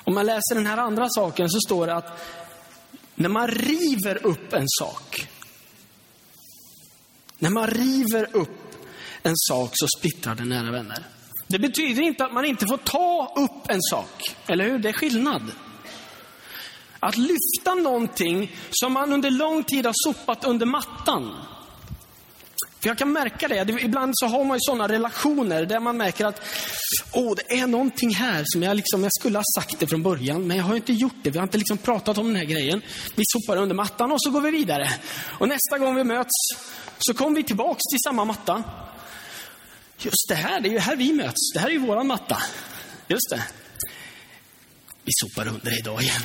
Om 0.07 0.15
man 0.15 0.27
läser 0.27 0.55
den 0.55 0.67
här 0.67 0.79
andra 0.79 1.07
saken 1.09 1.51
så 1.51 1.61
står 1.61 1.87
det 1.87 1.95
att 1.95 2.25
när 3.15 3.29
man 3.29 3.49
river 3.49 4.27
upp 4.27 4.53
en 4.53 4.67
sak 4.81 5.29
när 7.39 7.51
man 7.51 7.67
river 7.67 8.37
upp 8.37 8.77
en 9.23 9.35
sak 9.37 9.71
så 9.73 9.87
splittrar 9.99 10.35
den 10.35 10.49
nära 10.49 10.71
vänner. 10.71 11.07
Det 11.47 11.59
betyder 11.59 12.03
inte 12.03 12.25
att 12.25 12.33
man 12.33 12.45
inte 12.45 12.67
får 12.67 12.77
ta 12.77 13.33
upp 13.37 13.71
en 13.71 13.83
sak, 13.83 14.23
eller 14.47 14.65
hur? 14.65 14.79
Det 14.79 14.89
är 14.89 14.93
skillnad. 14.93 15.43
Att 17.01 17.17
lyfta 17.17 17.75
någonting 17.75 18.57
som 18.71 18.93
man 18.93 19.13
under 19.13 19.31
lång 19.31 19.65
tid 19.65 19.87
har 19.87 19.93
sopat 19.97 20.45
under 20.45 20.67
mattan. 20.67 21.35
För 22.87 22.90
jag 22.90 22.99
kan 22.99 23.12
märka 23.12 23.49
det. 23.49 23.83
Ibland 23.83 24.12
så 24.16 24.26
har 24.26 24.45
man 24.45 24.57
ju 24.57 24.61
sådana 24.61 24.88
relationer 24.88 25.66
där 25.66 25.81
man 25.81 25.97
märker 25.97 26.25
att 26.25 26.43
åh, 27.12 27.35
det 27.37 27.59
är 27.59 27.66
någonting 27.66 28.14
här 28.14 28.43
som 28.47 28.62
jag, 28.62 28.76
liksom, 28.76 29.02
jag 29.02 29.12
skulle 29.12 29.38
ha 29.38 29.45
sagt 29.59 29.78
det 29.78 29.87
från 29.87 30.02
början, 30.02 30.47
men 30.47 30.57
jag 30.57 30.64
har 30.64 30.76
inte 30.76 30.93
gjort 30.93 31.14
det. 31.23 31.31
Vi 31.31 31.38
har 31.38 31.43
inte 31.43 31.59
liksom 31.59 31.78
pratat 31.78 32.19
om 32.19 32.26
den 32.26 32.37
här 32.37 32.45
grejen. 32.45 32.83
Vi 33.14 33.23
sopar 33.26 33.57
under 33.57 33.75
mattan 33.75 34.12
och 34.12 34.23
så 34.23 34.31
går 34.31 34.40
vi 34.40 34.50
vidare. 34.50 34.90
Och 35.38 35.49
nästa 35.49 35.78
gång 35.78 35.95
vi 35.95 36.05
möts 36.05 36.31
så 36.99 37.14
kommer 37.14 37.37
vi 37.37 37.43
tillbaks 37.43 37.81
till 37.90 37.99
samma 38.05 38.25
matta. 38.25 38.64
Just 39.99 40.28
det 40.28 40.35
här, 40.35 40.61
det 40.61 40.69
är 40.69 40.73
ju 40.73 40.78
här 40.78 40.97
vi 40.97 41.12
möts. 41.12 41.52
Det 41.55 41.61
här 41.61 41.69
är 41.69 41.73
ju 41.73 41.78
våran 41.78 42.07
matta. 42.07 42.43
Just 43.09 43.31
det. 43.31 43.43
Vi 45.05 45.12
sopar 45.14 45.49
under 45.49 45.78
idag 45.78 46.02
igen. 46.02 46.23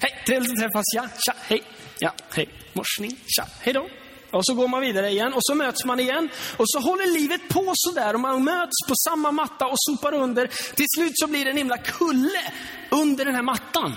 Hej, 0.00 0.22
trevligt 0.26 0.52
att 0.52 0.58
träffas. 0.58 0.84
Ja, 0.94 1.08
tja, 1.26 1.34
hej. 1.42 1.62
Ja, 1.98 2.14
hej. 2.30 2.48
Morsning. 2.72 3.18
Tja, 3.26 3.46
hej 3.60 3.74
då. 3.74 3.88
Och 4.32 4.46
så 4.46 4.54
går 4.54 4.68
man 4.68 4.80
vidare 4.80 5.10
igen 5.10 5.32
och 5.32 5.40
så 5.42 5.54
möts 5.54 5.84
man 5.84 6.00
igen. 6.00 6.28
Och 6.56 6.64
så 6.68 6.80
håller 6.80 7.20
livet 7.20 7.48
på 7.48 7.72
sådär 7.74 8.14
och 8.14 8.20
man 8.20 8.44
möts 8.44 8.88
på 8.88 8.94
samma 9.08 9.32
matta 9.32 9.66
och 9.66 9.76
sopar 9.76 10.14
under. 10.14 10.46
Till 10.74 10.86
slut 10.96 11.12
så 11.14 11.26
blir 11.26 11.44
det 11.44 11.50
en 11.50 11.56
himla 11.56 11.78
kulle 11.78 12.52
under 12.90 13.24
den 13.24 13.34
här 13.34 13.42
mattan. 13.42 13.94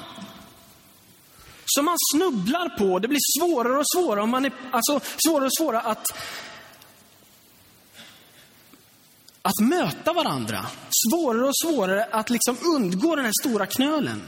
Som 1.66 1.86
man 1.86 1.96
snubblar 2.14 2.78
på. 2.78 3.00
Det 3.00 3.08
blir 3.08 3.20
svårare 3.40 3.78
och 3.78 3.90
svårare, 3.96 4.22
och 4.22 4.30
man 4.30 4.46
är, 4.46 4.52
alltså, 4.72 5.00
svårare 5.26 5.46
och 5.46 5.56
svårare 5.58 5.82
att, 5.82 6.08
att 9.42 9.60
möta 9.60 10.14
varandra. 10.14 10.66
Svårare 10.90 11.48
och 11.48 11.58
svårare 11.64 12.06
att 12.12 12.30
liksom 12.30 12.58
undgå 12.76 13.16
den 13.16 13.26
här 13.26 13.34
stora 13.42 13.66
knölen. 13.66 14.24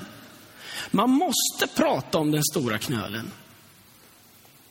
Man 0.92 1.10
måste 1.10 1.68
prata 1.76 2.18
om 2.18 2.32
den 2.32 2.44
stora 2.44 2.78
knölen. 2.78 3.32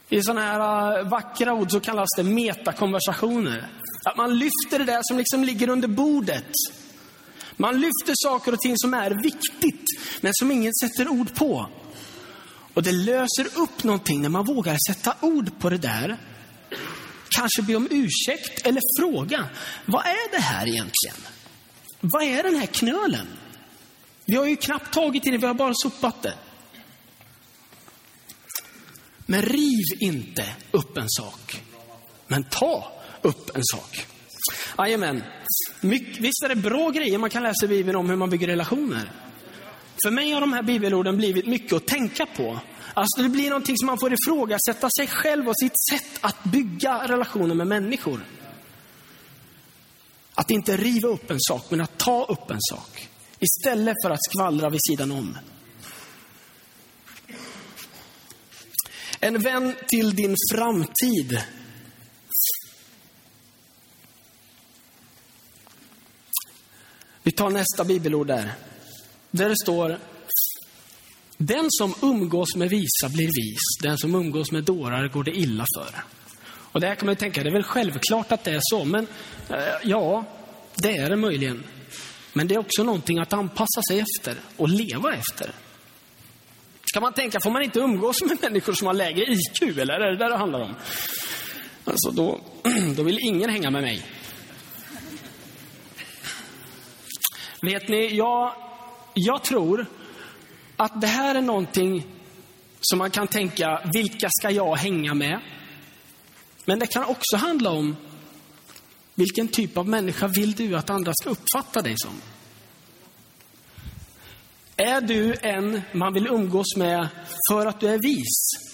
I 0.08 0.22
sådana 0.22 0.40
här 0.40 0.98
äh, 0.98 1.08
vackra 1.08 1.54
ord 1.54 1.70
så 1.70 1.80
kallas 1.80 2.08
det 2.16 2.22
metakonversationer. 2.22 3.68
Att 4.04 4.16
man 4.16 4.38
lyfter 4.38 4.78
det 4.78 4.84
där 4.84 5.00
som 5.02 5.18
liksom 5.18 5.44
ligger 5.44 5.68
under 5.68 5.88
bordet. 5.88 6.52
Man 7.56 7.80
lyfter 7.80 8.14
saker 8.14 8.52
och 8.52 8.60
ting 8.60 8.74
som 8.76 8.94
är 8.94 9.22
viktigt, 9.22 9.84
men 10.20 10.32
som 10.34 10.50
ingen 10.50 10.72
sätter 10.74 11.08
ord 11.08 11.34
på. 11.34 11.70
Och 12.74 12.82
det 12.82 12.92
löser 12.92 13.46
upp 13.54 13.84
någonting 13.84 14.22
när 14.22 14.28
man 14.28 14.44
vågar 14.44 14.76
sätta 14.88 15.14
ord 15.20 15.58
på 15.58 15.70
det 15.70 15.78
där. 15.78 16.16
Kanske 17.28 17.62
be 17.62 17.76
om 17.76 17.88
ursäkt 17.90 18.66
eller 18.66 18.80
fråga, 19.00 19.48
vad 19.84 20.06
är 20.06 20.30
det 20.30 20.42
här 20.42 20.68
egentligen? 20.68 21.16
Vad 22.00 22.22
är 22.22 22.42
den 22.42 22.56
här 22.56 22.66
knölen? 22.66 23.26
Vi 24.26 24.36
har 24.36 24.46
ju 24.46 24.56
knappt 24.56 24.94
tagit 24.94 25.26
i 25.26 25.30
det, 25.30 25.38
vi 25.38 25.46
har 25.46 25.54
bara 25.54 25.72
sopat 25.74 26.22
det. 26.22 26.34
Men 29.26 29.42
riv 29.42 29.84
inte 30.00 30.44
upp 30.70 30.96
en 30.96 31.08
sak, 31.08 31.62
men 32.26 32.44
ta 32.44 32.92
upp 33.22 33.56
en 33.56 33.62
sak. 33.64 34.06
Jajamän. 34.78 35.22
Visst 36.18 36.42
är 36.44 36.48
det 36.48 36.56
bra 36.56 36.90
grejer 36.90 37.18
man 37.18 37.30
kan 37.30 37.42
läsa 37.42 37.64
i 37.64 37.68
Bibeln 37.68 37.96
om 37.96 38.08
hur 38.08 38.16
man 38.16 38.30
bygger 38.30 38.46
relationer? 38.46 39.12
För 40.04 40.10
mig 40.10 40.32
har 40.32 40.40
de 40.40 40.52
här 40.52 40.62
bibelorden 40.62 41.16
blivit 41.16 41.46
mycket 41.46 41.72
att 41.72 41.86
tänka 41.86 42.26
på. 42.26 42.60
Alltså 42.94 43.22
det 43.22 43.28
blir 43.28 43.50
någonting 43.50 43.76
som 43.78 43.86
man 43.86 43.98
får 43.98 44.12
ifrågasätta 44.12 44.88
sig 44.96 45.06
själv 45.06 45.48
och 45.48 45.58
sitt 45.58 45.80
sätt 45.90 46.18
att 46.20 46.44
bygga 46.44 47.08
relationer 47.08 47.54
med 47.54 47.66
människor. 47.66 48.20
Att 50.34 50.50
inte 50.50 50.76
riva 50.76 51.08
upp 51.08 51.30
en 51.30 51.40
sak, 51.40 51.70
men 51.70 51.80
att 51.80 51.98
ta 51.98 52.24
upp 52.24 52.50
en 52.50 52.60
sak. 52.60 53.08
Istället 53.38 53.96
för 54.04 54.10
att 54.10 54.24
skvallra 54.24 54.70
vid 54.70 54.80
sidan 54.88 55.12
om. 55.12 55.38
En 59.26 59.38
vän 59.38 59.74
till 59.86 60.16
din 60.16 60.34
framtid. 60.54 61.42
Vi 67.22 67.32
tar 67.32 67.50
nästa 67.50 67.84
bibelord 67.84 68.26
där. 68.26 68.52
Där 69.30 69.48
det 69.48 69.56
står, 69.62 69.98
den 71.36 71.66
som 71.68 71.94
umgås 72.02 72.56
med 72.56 72.70
visa 72.70 73.08
blir 73.08 73.26
vis, 73.26 73.82
den 73.82 73.98
som 73.98 74.14
umgås 74.14 74.52
med 74.52 74.64
dårar 74.64 75.08
går 75.08 75.24
det 75.24 75.36
illa 75.36 75.66
för. 75.76 76.04
Och 76.46 76.80
det 76.80 76.86
här 76.86 76.94
kan 76.94 77.06
man 77.06 77.12
ju 77.12 77.18
tänka, 77.18 77.42
det 77.42 77.48
är 77.48 77.52
väl 77.52 77.62
självklart 77.62 78.32
att 78.32 78.44
det 78.44 78.50
är 78.50 78.60
så, 78.62 78.84
men 78.84 79.06
eh, 79.50 79.56
ja, 79.84 80.24
det 80.76 80.96
är 80.96 81.10
det 81.10 81.16
möjligen. 81.16 81.64
Men 82.32 82.48
det 82.48 82.54
är 82.54 82.58
också 82.58 82.82
någonting 82.82 83.18
att 83.18 83.32
anpassa 83.32 83.82
sig 83.88 84.00
efter 84.00 84.34
och 84.56 84.68
leva 84.68 85.14
efter. 85.14 85.52
Kan 86.96 87.02
man 87.02 87.12
tänka, 87.12 87.40
får 87.40 87.50
man 87.50 87.62
inte 87.62 87.78
umgås 87.78 88.22
med 88.22 88.38
människor 88.42 88.72
som 88.72 88.86
har 88.86 88.94
lägre 88.94 89.24
IQ, 89.24 89.78
eller 89.78 89.94
är 89.94 90.10
det 90.10 90.16
där 90.16 90.30
det 90.30 90.36
handlar 90.36 90.60
om? 90.60 90.74
Alltså 91.84 92.10
då, 92.10 92.40
då 92.96 93.02
vill 93.02 93.18
ingen 93.18 93.50
hänga 93.50 93.70
med 93.70 93.82
mig. 93.82 94.06
Vet 97.62 97.88
ni, 97.88 98.16
jag, 98.16 98.52
jag 99.14 99.44
tror 99.44 99.86
att 100.76 101.00
det 101.00 101.06
här 101.06 101.34
är 101.34 101.40
någonting 101.40 102.06
som 102.80 102.98
man 102.98 103.10
kan 103.10 103.26
tänka, 103.26 103.90
vilka 103.92 104.28
ska 104.30 104.50
jag 104.50 104.76
hänga 104.76 105.14
med? 105.14 105.40
Men 106.64 106.78
det 106.78 106.86
kan 106.86 107.04
också 107.04 107.36
handla 107.36 107.70
om, 107.70 107.96
vilken 109.14 109.48
typ 109.48 109.76
av 109.76 109.88
människa 109.88 110.26
vill 110.26 110.52
du 110.52 110.76
att 110.76 110.90
andra 110.90 111.12
ska 111.14 111.30
uppfatta 111.30 111.82
dig 111.82 111.94
som? 111.96 112.20
Är 114.78 115.00
du 115.00 115.34
en 115.42 115.82
man 115.92 116.14
vill 116.14 116.26
umgås 116.26 116.76
med 116.76 117.08
för 117.50 117.66
att 117.66 117.80
du 117.80 117.88
är 117.88 117.98
vis? 117.98 118.66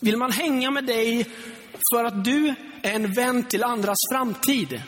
Vill 0.00 0.16
man 0.16 0.32
hänga 0.32 0.70
med 0.70 0.84
dig 0.84 1.30
för 1.94 2.04
att 2.04 2.24
du 2.24 2.54
är 2.82 2.92
en 2.92 3.12
vän 3.12 3.44
till 3.44 3.64
andras 3.64 3.98
framtid? 4.12 4.82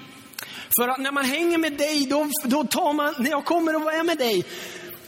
För 0.78 0.88
att 0.88 1.00
när 1.00 1.12
man 1.12 1.24
hänger 1.24 1.58
med 1.58 1.72
dig, 1.72 2.06
då, 2.06 2.30
då 2.44 2.64
tar 2.64 2.92
man, 2.92 3.14
när 3.18 3.30
jag 3.30 3.44
kommer 3.44 3.76
och 3.76 3.92
är 3.92 4.04
med 4.04 4.18
dig, 4.18 4.44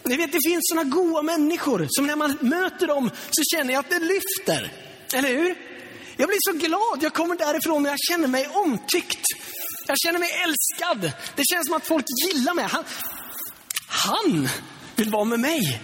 ni 0.03 0.17
vet 0.17 0.33
det 0.33 0.49
finns 0.49 0.63
sådana 0.63 0.91
goda 0.91 1.23
människor 1.23 1.87
som 1.91 2.07
när 2.07 2.17
man 2.17 2.39
möter 2.41 2.87
dem 2.87 3.11
så 3.31 3.43
känner 3.57 3.73
jag 3.73 3.81
att 3.81 3.91
det 3.91 3.99
lyfter. 3.99 4.73
Eller 5.15 5.29
hur? 5.29 5.55
Jag 6.17 6.29
blir 6.29 6.39
så 6.41 6.53
glad, 6.53 7.03
jag 7.03 7.13
kommer 7.13 7.37
därifrån 7.37 7.87
och 7.87 7.93
jag 7.93 7.99
känner 8.11 8.29
mig 8.29 8.47
omtyckt. 8.47 9.25
Jag 9.89 9.99
känner 9.99 10.19
mig 10.19 10.31
älskad. 10.45 11.13
Det 11.35 11.43
känns 11.53 11.67
som 11.67 11.77
att 11.77 11.87
folk 11.87 12.05
gillar 12.27 12.55
mig. 12.55 12.65
Han, 12.71 12.85
han 13.89 14.49
vill 14.97 15.11
vara 15.11 15.25
med 15.25 15.41
mig. 15.41 15.81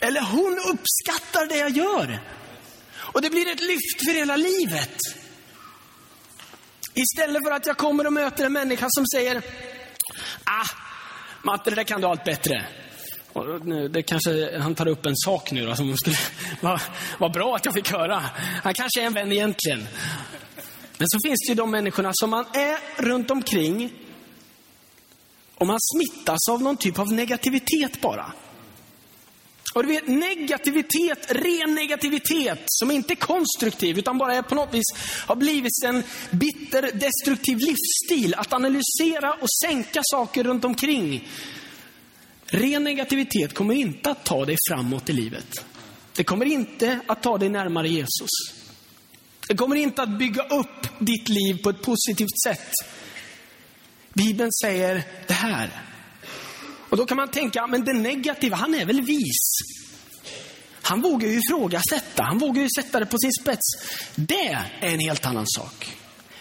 Eller 0.00 0.20
hon 0.20 0.58
uppskattar 0.58 1.46
det 1.46 1.56
jag 1.56 1.70
gör. 1.70 2.20
Och 2.96 3.22
det 3.22 3.30
blir 3.30 3.52
ett 3.52 3.60
lyft 3.60 4.04
för 4.04 4.14
hela 4.14 4.36
livet. 4.36 4.98
Istället 6.94 7.42
för 7.44 7.52
att 7.52 7.66
jag 7.66 7.76
kommer 7.76 8.06
och 8.06 8.12
möter 8.12 8.46
en 8.46 8.52
människa 8.52 8.86
som 8.88 9.06
säger, 9.06 9.42
ah, 10.44 10.66
Matte, 11.42 11.70
det 11.70 11.76
där 11.76 11.84
kan 11.84 12.00
du 12.00 12.06
allt 12.06 12.24
bättre. 12.24 12.66
Och 13.32 13.66
nu, 13.66 13.88
det 13.88 14.02
kanske, 14.02 14.58
han 14.58 14.74
tar 14.74 14.88
upp 14.88 15.06
en 15.06 15.16
sak 15.16 15.52
nu 15.52 15.66
då, 15.66 15.76
som 15.76 15.96
skulle, 15.96 16.16
vad, 16.60 16.80
vad 17.18 17.32
bra 17.32 17.56
att 17.56 17.64
jag 17.64 17.74
fick 17.74 17.92
höra. 17.92 18.22
Han 18.62 18.74
kanske 18.74 19.00
är 19.02 19.06
en 19.06 19.12
vän 19.12 19.32
egentligen. 19.32 19.86
Men 20.98 21.08
så 21.08 21.18
finns 21.26 21.40
det 21.46 21.50
ju 21.50 21.54
de 21.54 21.70
människorna 21.70 22.10
som 22.14 22.30
man 22.30 22.44
är 22.52 23.02
runt 23.02 23.30
omkring 23.30 23.92
och 25.54 25.66
man 25.66 25.78
smittas 25.80 26.48
av 26.50 26.62
någon 26.62 26.76
typ 26.76 26.98
av 26.98 27.12
negativitet 27.12 28.00
bara. 28.00 28.32
Och 29.74 29.82
du 29.82 29.88
vet, 29.88 30.08
negativitet, 30.08 31.26
ren 31.28 31.74
negativitet, 31.74 32.62
som 32.66 32.90
inte 32.90 33.12
är 33.12 33.16
konstruktiv, 33.16 33.98
utan 33.98 34.18
bara 34.18 34.34
är 34.34 34.42
på 34.42 34.54
något 34.54 34.74
vis 34.74 34.84
har 35.26 35.36
blivit 35.36 35.84
en 35.84 36.02
bitter, 36.30 36.82
destruktiv 36.82 37.58
livsstil. 37.58 38.34
Att 38.36 38.52
analysera 38.52 39.32
och 39.32 39.50
sänka 39.50 40.00
saker 40.04 40.44
runt 40.44 40.64
omkring. 40.64 41.28
Ren 42.46 42.84
negativitet 42.84 43.54
kommer 43.54 43.74
inte 43.74 44.10
att 44.10 44.24
ta 44.24 44.44
dig 44.44 44.56
framåt 44.68 45.10
i 45.10 45.12
livet. 45.12 45.64
Det 46.16 46.24
kommer 46.24 46.46
inte 46.46 47.00
att 47.06 47.22
ta 47.22 47.38
dig 47.38 47.48
närmare 47.48 47.88
Jesus. 47.88 48.30
Det 49.48 49.56
kommer 49.56 49.76
inte 49.76 50.02
att 50.02 50.18
bygga 50.18 50.42
upp 50.42 50.88
ditt 50.98 51.28
liv 51.28 51.62
på 51.62 51.70
ett 51.70 51.82
positivt 51.82 52.42
sätt. 52.46 52.70
Bibeln 54.14 54.52
säger 54.62 55.04
det 55.26 55.34
här. 55.34 55.82
Och 56.88 56.96
då 56.96 57.06
kan 57.06 57.16
man 57.16 57.28
tänka, 57.28 57.66
men 57.66 57.84
det 57.84 57.92
negativa, 57.92 58.56
han 58.56 58.74
är 58.74 58.84
väl 58.84 59.00
vis? 59.00 59.58
Han 60.82 61.02
vågar 61.02 61.28
ju 61.28 61.38
ifrågasätta, 61.38 62.22
han 62.22 62.38
vågar 62.38 62.62
ju 62.62 62.68
sätta 62.76 63.00
det 63.00 63.06
på 63.06 63.18
sin 63.18 63.32
spets. 63.40 63.66
Det 64.14 64.48
är 64.80 64.92
en 64.92 65.00
helt 65.00 65.26
annan 65.26 65.46
sak. 65.46 65.96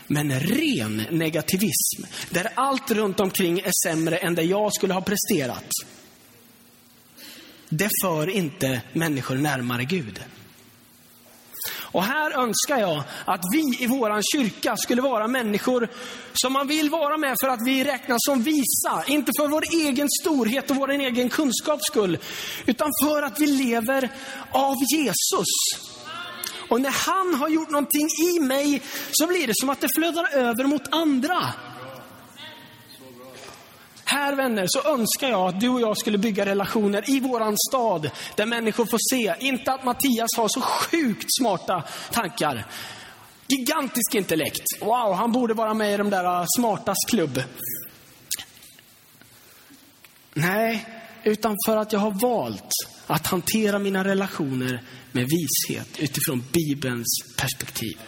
Men 0.07 0.39
ren 0.39 1.05
negativism, 1.11 2.03
där 2.29 2.51
allt 2.55 2.91
runt 2.91 3.19
omkring 3.19 3.59
är 3.59 3.71
sämre 3.85 4.17
än 4.17 4.35
det 4.35 4.43
jag 4.43 4.73
skulle 4.73 4.93
ha 4.93 5.01
presterat. 5.01 5.69
Det 7.69 7.89
för 8.01 8.29
inte 8.29 8.81
människor 8.93 9.35
närmare 9.35 9.83
Gud. 9.83 10.23
Och 11.95 12.03
här 12.03 12.31
önskar 12.31 12.77
jag 12.77 13.03
att 13.25 13.41
vi 13.51 13.83
i 13.83 13.87
våran 13.87 14.23
kyrka 14.23 14.77
skulle 14.77 15.01
vara 15.01 15.27
människor 15.27 15.89
som 16.33 16.53
man 16.53 16.67
vill 16.67 16.89
vara 16.89 17.17
med 17.17 17.35
för 17.41 17.49
att 17.49 17.59
vi 17.65 17.83
räknas 17.83 18.17
som 18.25 18.43
visa. 18.43 19.03
Inte 19.07 19.31
för 19.37 19.47
vår 19.47 19.63
egen 19.73 20.07
storhet 20.21 20.69
och 20.71 20.75
vår 20.75 20.91
egen 20.91 21.29
kunskaps 21.29 21.83
skull, 21.87 22.17
utan 22.65 22.91
för 23.03 23.21
att 23.21 23.39
vi 23.39 23.47
lever 23.47 24.09
av 24.51 24.75
Jesus. 24.93 25.47
Och 26.69 26.81
när 26.81 27.07
han 27.07 27.33
har 27.33 27.49
gjort 27.49 27.69
någonting 27.69 28.07
i 28.35 28.39
mig 28.39 28.81
så 29.11 29.27
blir 29.27 29.47
det 29.47 29.53
som 29.55 29.69
att 29.69 29.81
det 29.81 29.89
flödar 29.95 30.33
över 30.33 30.63
mot 30.63 30.93
andra. 30.93 31.53
Här 34.07 34.35
vänner, 34.35 34.65
så 34.67 34.93
önskar 34.93 35.29
jag 35.29 35.47
att 35.47 35.59
du 35.59 35.69
och 35.69 35.81
jag 35.81 35.97
skulle 35.97 36.17
bygga 36.17 36.45
relationer 36.45 37.09
i 37.09 37.19
våran 37.19 37.55
stad 37.69 38.09
där 38.35 38.45
människor 38.45 38.85
får 38.85 38.99
se, 39.11 39.45
inte 39.47 39.71
att 39.71 39.83
Mattias 39.83 40.29
har 40.37 40.47
så 40.47 40.61
sjukt 40.61 41.27
smarta 41.39 41.83
tankar. 42.11 42.65
Gigantisk 43.47 44.15
intellekt. 44.15 44.63
Wow, 44.81 45.13
han 45.13 45.31
borde 45.31 45.53
vara 45.53 45.73
med 45.73 45.93
i 45.93 45.97
de 45.97 46.09
där 46.09 46.39
äh, 46.39 46.45
smartas 46.57 46.97
klubb. 47.07 47.43
Nej, 50.33 50.85
utan 51.23 51.55
för 51.65 51.77
att 51.77 51.93
jag 51.93 51.99
har 51.99 52.11
valt 52.11 52.71
att 53.07 53.27
hantera 53.27 53.79
mina 53.79 54.03
relationer 54.03 54.83
med 55.11 55.27
vishet 55.29 55.99
utifrån 55.99 56.43
Bibelns 56.51 57.35
perspektiv. 57.37 57.99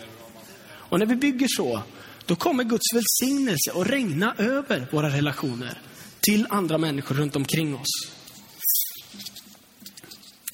Och 0.89 0.99
när 0.99 1.05
vi 1.05 1.15
bygger 1.15 1.47
så, 1.49 1.81
då 2.27 2.35
kommer 2.35 2.63
Guds 2.63 2.93
välsignelse 2.93 3.71
att 3.73 3.87
regna 3.87 4.35
över 4.37 4.87
våra 4.91 5.09
relationer 5.09 5.81
till 6.19 6.47
andra 6.49 6.77
människor 6.77 7.15
runt 7.15 7.35
omkring 7.35 7.75
oss. 7.75 8.11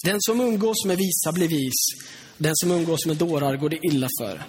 Den 0.04 0.18
som 0.20 0.42
umgås 0.42 0.86
med 0.86 0.98
visa 0.98 1.32
blir 1.32 1.48
vis. 1.48 2.04
Den 2.38 2.52
som 2.56 2.72
umgås 2.72 3.06
med 3.06 3.18
dårar 3.18 3.58
går 3.58 3.70
det 3.70 3.80
illa 3.88 4.08
för. 4.22 4.44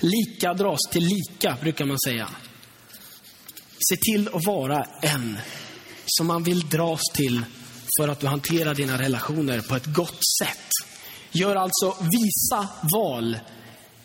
Lika 0.00 0.54
dras 0.54 0.80
till 0.90 1.04
lika, 1.04 1.56
brukar 1.60 1.84
man 1.84 1.98
säga. 2.06 2.28
Se 3.88 3.96
till 3.96 4.28
att 4.28 4.46
vara 4.46 4.84
en 5.02 5.38
som 6.06 6.26
man 6.26 6.42
vill 6.42 6.68
dras 6.68 7.00
till 7.14 7.44
för 8.00 8.08
att 8.08 8.20
du 8.20 8.26
hanterar 8.26 8.74
dina 8.74 8.98
relationer 8.98 9.60
på 9.60 9.76
ett 9.76 9.86
gott 9.86 10.20
sätt. 10.40 10.68
Gör 11.32 11.56
alltså 11.56 11.96
visa 12.00 12.68
val 12.92 13.38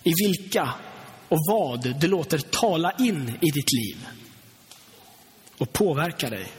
i 0.04 0.13
vilka 0.23 0.73
och 1.29 1.39
vad 1.49 1.99
du 1.99 2.07
låter 2.07 2.38
tala 2.38 2.91
in 2.91 3.29
i 3.41 3.51
ditt 3.51 3.73
liv 3.73 4.07
och 5.57 5.73
påverka 5.73 6.29
dig. 6.29 6.51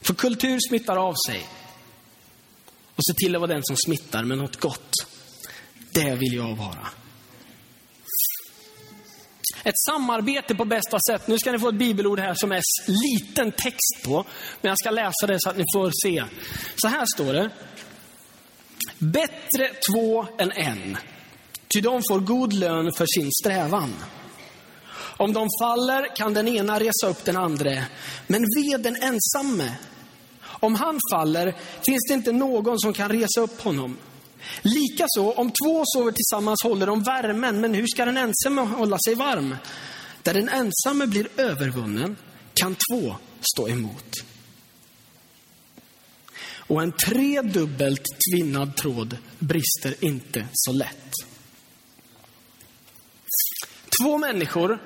För 0.00 0.14
kultur 0.14 0.58
smittar 0.68 0.96
av 0.96 1.14
sig. 1.26 1.48
Och 2.94 3.04
se 3.04 3.14
till 3.14 3.34
att 3.34 3.40
vara 3.40 3.52
den 3.52 3.62
som 3.64 3.76
smittar 3.76 4.24
med 4.24 4.38
något 4.38 4.56
gott. 4.56 4.90
Det 5.92 6.14
vill 6.14 6.34
jag 6.34 6.56
vara. 6.56 6.88
Ett 9.64 9.78
samarbete 9.78 10.54
på 10.54 10.64
bästa 10.64 10.98
sätt. 11.08 11.28
Nu 11.28 11.38
ska 11.38 11.52
ni 11.52 11.58
få 11.58 11.68
ett 11.68 11.74
bibelord 11.74 12.20
här 12.20 12.34
som 12.34 12.52
är 12.52 12.62
liten 12.86 13.52
text 13.52 14.04
på. 14.04 14.24
Men 14.60 14.68
jag 14.68 14.78
ska 14.78 14.90
läsa 14.90 15.26
det 15.26 15.36
så 15.38 15.50
att 15.50 15.56
ni 15.56 15.64
får 15.74 15.90
se. 16.02 16.24
Så 16.76 16.88
här 16.88 17.06
står 17.14 17.32
det. 17.32 17.50
Bättre 18.98 19.72
två 19.92 20.26
än 20.38 20.52
en. 20.52 20.96
Ty 21.68 21.80
de 21.80 22.02
får 22.10 22.20
god 22.20 22.52
lön 22.52 22.92
för 22.92 23.06
sin 23.06 23.30
strävan. 23.32 23.94
Om 25.16 25.32
de 25.32 25.48
faller 25.60 26.16
kan 26.16 26.34
den 26.34 26.48
ena 26.48 26.80
resa 26.80 27.08
upp 27.08 27.24
den 27.24 27.36
andra. 27.36 27.82
Men 28.26 28.42
ve 28.42 28.76
den 28.76 28.96
ensamme. 28.96 29.72
Om 30.40 30.74
han 30.74 31.00
faller 31.12 31.54
finns 31.86 32.06
det 32.08 32.14
inte 32.14 32.32
någon 32.32 32.80
som 32.80 32.92
kan 32.92 33.08
resa 33.08 33.40
upp 33.40 33.62
honom. 33.62 33.96
Likaså, 34.62 35.32
om 35.32 35.50
två 35.50 35.82
sover 35.86 36.12
tillsammans 36.12 36.62
håller 36.62 36.86
de 36.86 37.02
värmen, 37.02 37.60
men 37.60 37.74
hur 37.74 37.86
ska 37.86 38.04
den 38.04 38.16
ensamme 38.16 38.60
hålla 38.60 38.98
sig 39.06 39.14
varm? 39.14 39.56
Där 40.22 40.34
den 40.34 40.48
ensamme 40.48 41.06
blir 41.06 41.28
övervunnen 41.36 42.16
kan 42.54 42.76
två 42.90 43.16
stå 43.54 43.68
emot. 43.68 44.14
Och 46.56 46.82
en 46.82 46.92
tredubbelt 46.92 48.04
tvinnad 48.30 48.76
tråd 48.76 49.16
brister 49.38 50.04
inte 50.04 50.46
så 50.52 50.72
lätt. 50.72 51.12
Två 54.02 54.18
människor 54.18 54.78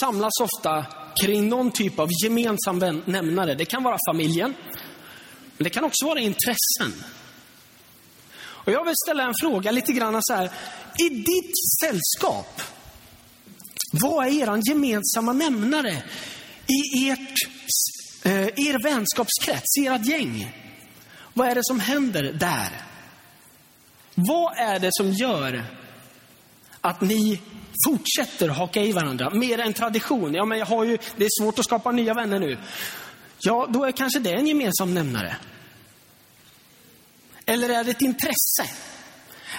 samlas 0.00 0.32
ofta 0.40 0.86
kring 1.22 1.48
någon 1.48 1.70
typ 1.70 1.98
av 1.98 2.08
gemensam 2.24 3.02
nämnare. 3.04 3.54
Det 3.54 3.64
kan 3.64 3.82
vara 3.82 3.98
familjen, 4.10 4.54
men 5.56 5.64
det 5.64 5.70
kan 5.70 5.84
också 5.84 6.06
vara 6.06 6.20
intressen. 6.20 7.04
Och 8.40 8.72
jag 8.72 8.84
vill 8.84 8.94
ställa 9.04 9.22
en 9.22 9.34
fråga 9.40 9.70
lite 9.70 9.92
grann 9.92 10.18
så 10.22 10.34
här. 10.34 10.50
I 10.98 11.08
ditt 11.08 11.52
sällskap, 11.80 12.62
vad 13.92 14.26
är 14.26 14.30
er 14.30 14.60
gemensamma 14.68 15.32
nämnare 15.32 16.02
i 16.66 17.10
ert, 17.10 17.34
eh, 18.24 18.46
er 18.46 18.82
vänskapskrets, 18.82 19.78
i 19.78 19.86
ert 19.86 20.06
gäng? 20.06 20.54
Vad 21.34 21.48
är 21.48 21.54
det 21.54 21.64
som 21.64 21.80
händer 21.80 22.22
där? 22.22 22.82
Vad 24.14 24.58
är 24.58 24.78
det 24.78 24.90
som 24.92 25.12
gör 25.12 25.77
att 26.80 27.00
ni 27.00 27.40
fortsätter 27.86 28.48
haka 28.48 28.82
i 28.82 28.92
varandra? 28.92 29.30
Mer 29.30 29.58
än 29.58 29.72
tradition. 29.72 30.34
Ja, 30.34 30.44
men 30.44 30.58
jag 30.58 30.66
har 30.66 30.84
ju, 30.84 30.98
det 31.16 31.24
är 31.24 31.42
svårt 31.42 31.58
att 31.58 31.64
skapa 31.64 31.92
nya 31.92 32.14
vänner 32.14 32.38
nu. 32.38 32.58
Ja, 33.40 33.66
då 33.70 33.84
är 33.84 33.92
kanske 33.92 34.18
det 34.18 34.32
en 34.32 34.46
gemensam 34.46 34.94
nämnare. 34.94 35.36
Eller 37.46 37.68
är 37.68 37.84
det 37.84 37.90
ett 37.90 38.02
intresse? 38.02 38.70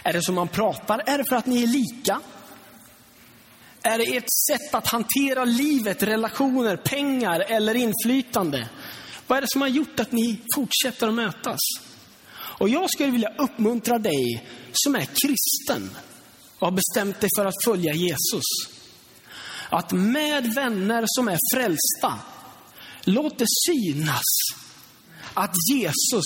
Är 0.03 0.13
det 0.13 0.21
som 0.21 0.35
man 0.35 0.47
pratar? 0.47 1.03
Är 1.05 1.17
det 1.17 1.25
för 1.29 1.35
att 1.35 1.45
ni 1.45 1.63
är 1.63 1.67
lika? 1.67 2.21
Är 3.81 3.97
det 3.97 4.17
ert 4.17 4.31
sätt 4.49 4.75
att 4.75 4.87
hantera 4.87 5.45
livet, 5.45 6.03
relationer, 6.03 6.75
pengar 6.75 7.39
eller 7.39 7.75
inflytande? 7.75 8.69
Vad 9.27 9.37
är 9.37 9.41
det 9.41 9.47
som 9.49 9.61
har 9.61 9.67
gjort 9.67 9.99
att 9.99 10.11
ni 10.11 10.41
fortsätter 10.55 11.07
att 11.07 11.13
mötas? 11.13 11.59
Och 12.33 12.69
jag 12.69 12.89
skulle 12.89 13.11
vilja 13.11 13.33
uppmuntra 13.37 13.99
dig 13.99 14.45
som 14.73 14.95
är 14.95 15.05
kristen 15.05 15.89
och 16.59 16.67
har 16.67 16.71
bestämt 16.71 17.21
dig 17.21 17.29
för 17.37 17.45
att 17.45 17.63
följa 17.65 17.93
Jesus. 17.93 18.43
Att 19.69 19.91
med 19.91 20.53
vänner 20.53 21.03
som 21.07 21.27
är 21.27 21.37
frälsta, 21.53 22.19
låt 23.03 23.37
det 23.37 23.45
synas 23.67 24.23
att 25.33 25.53
Jesus 25.71 26.25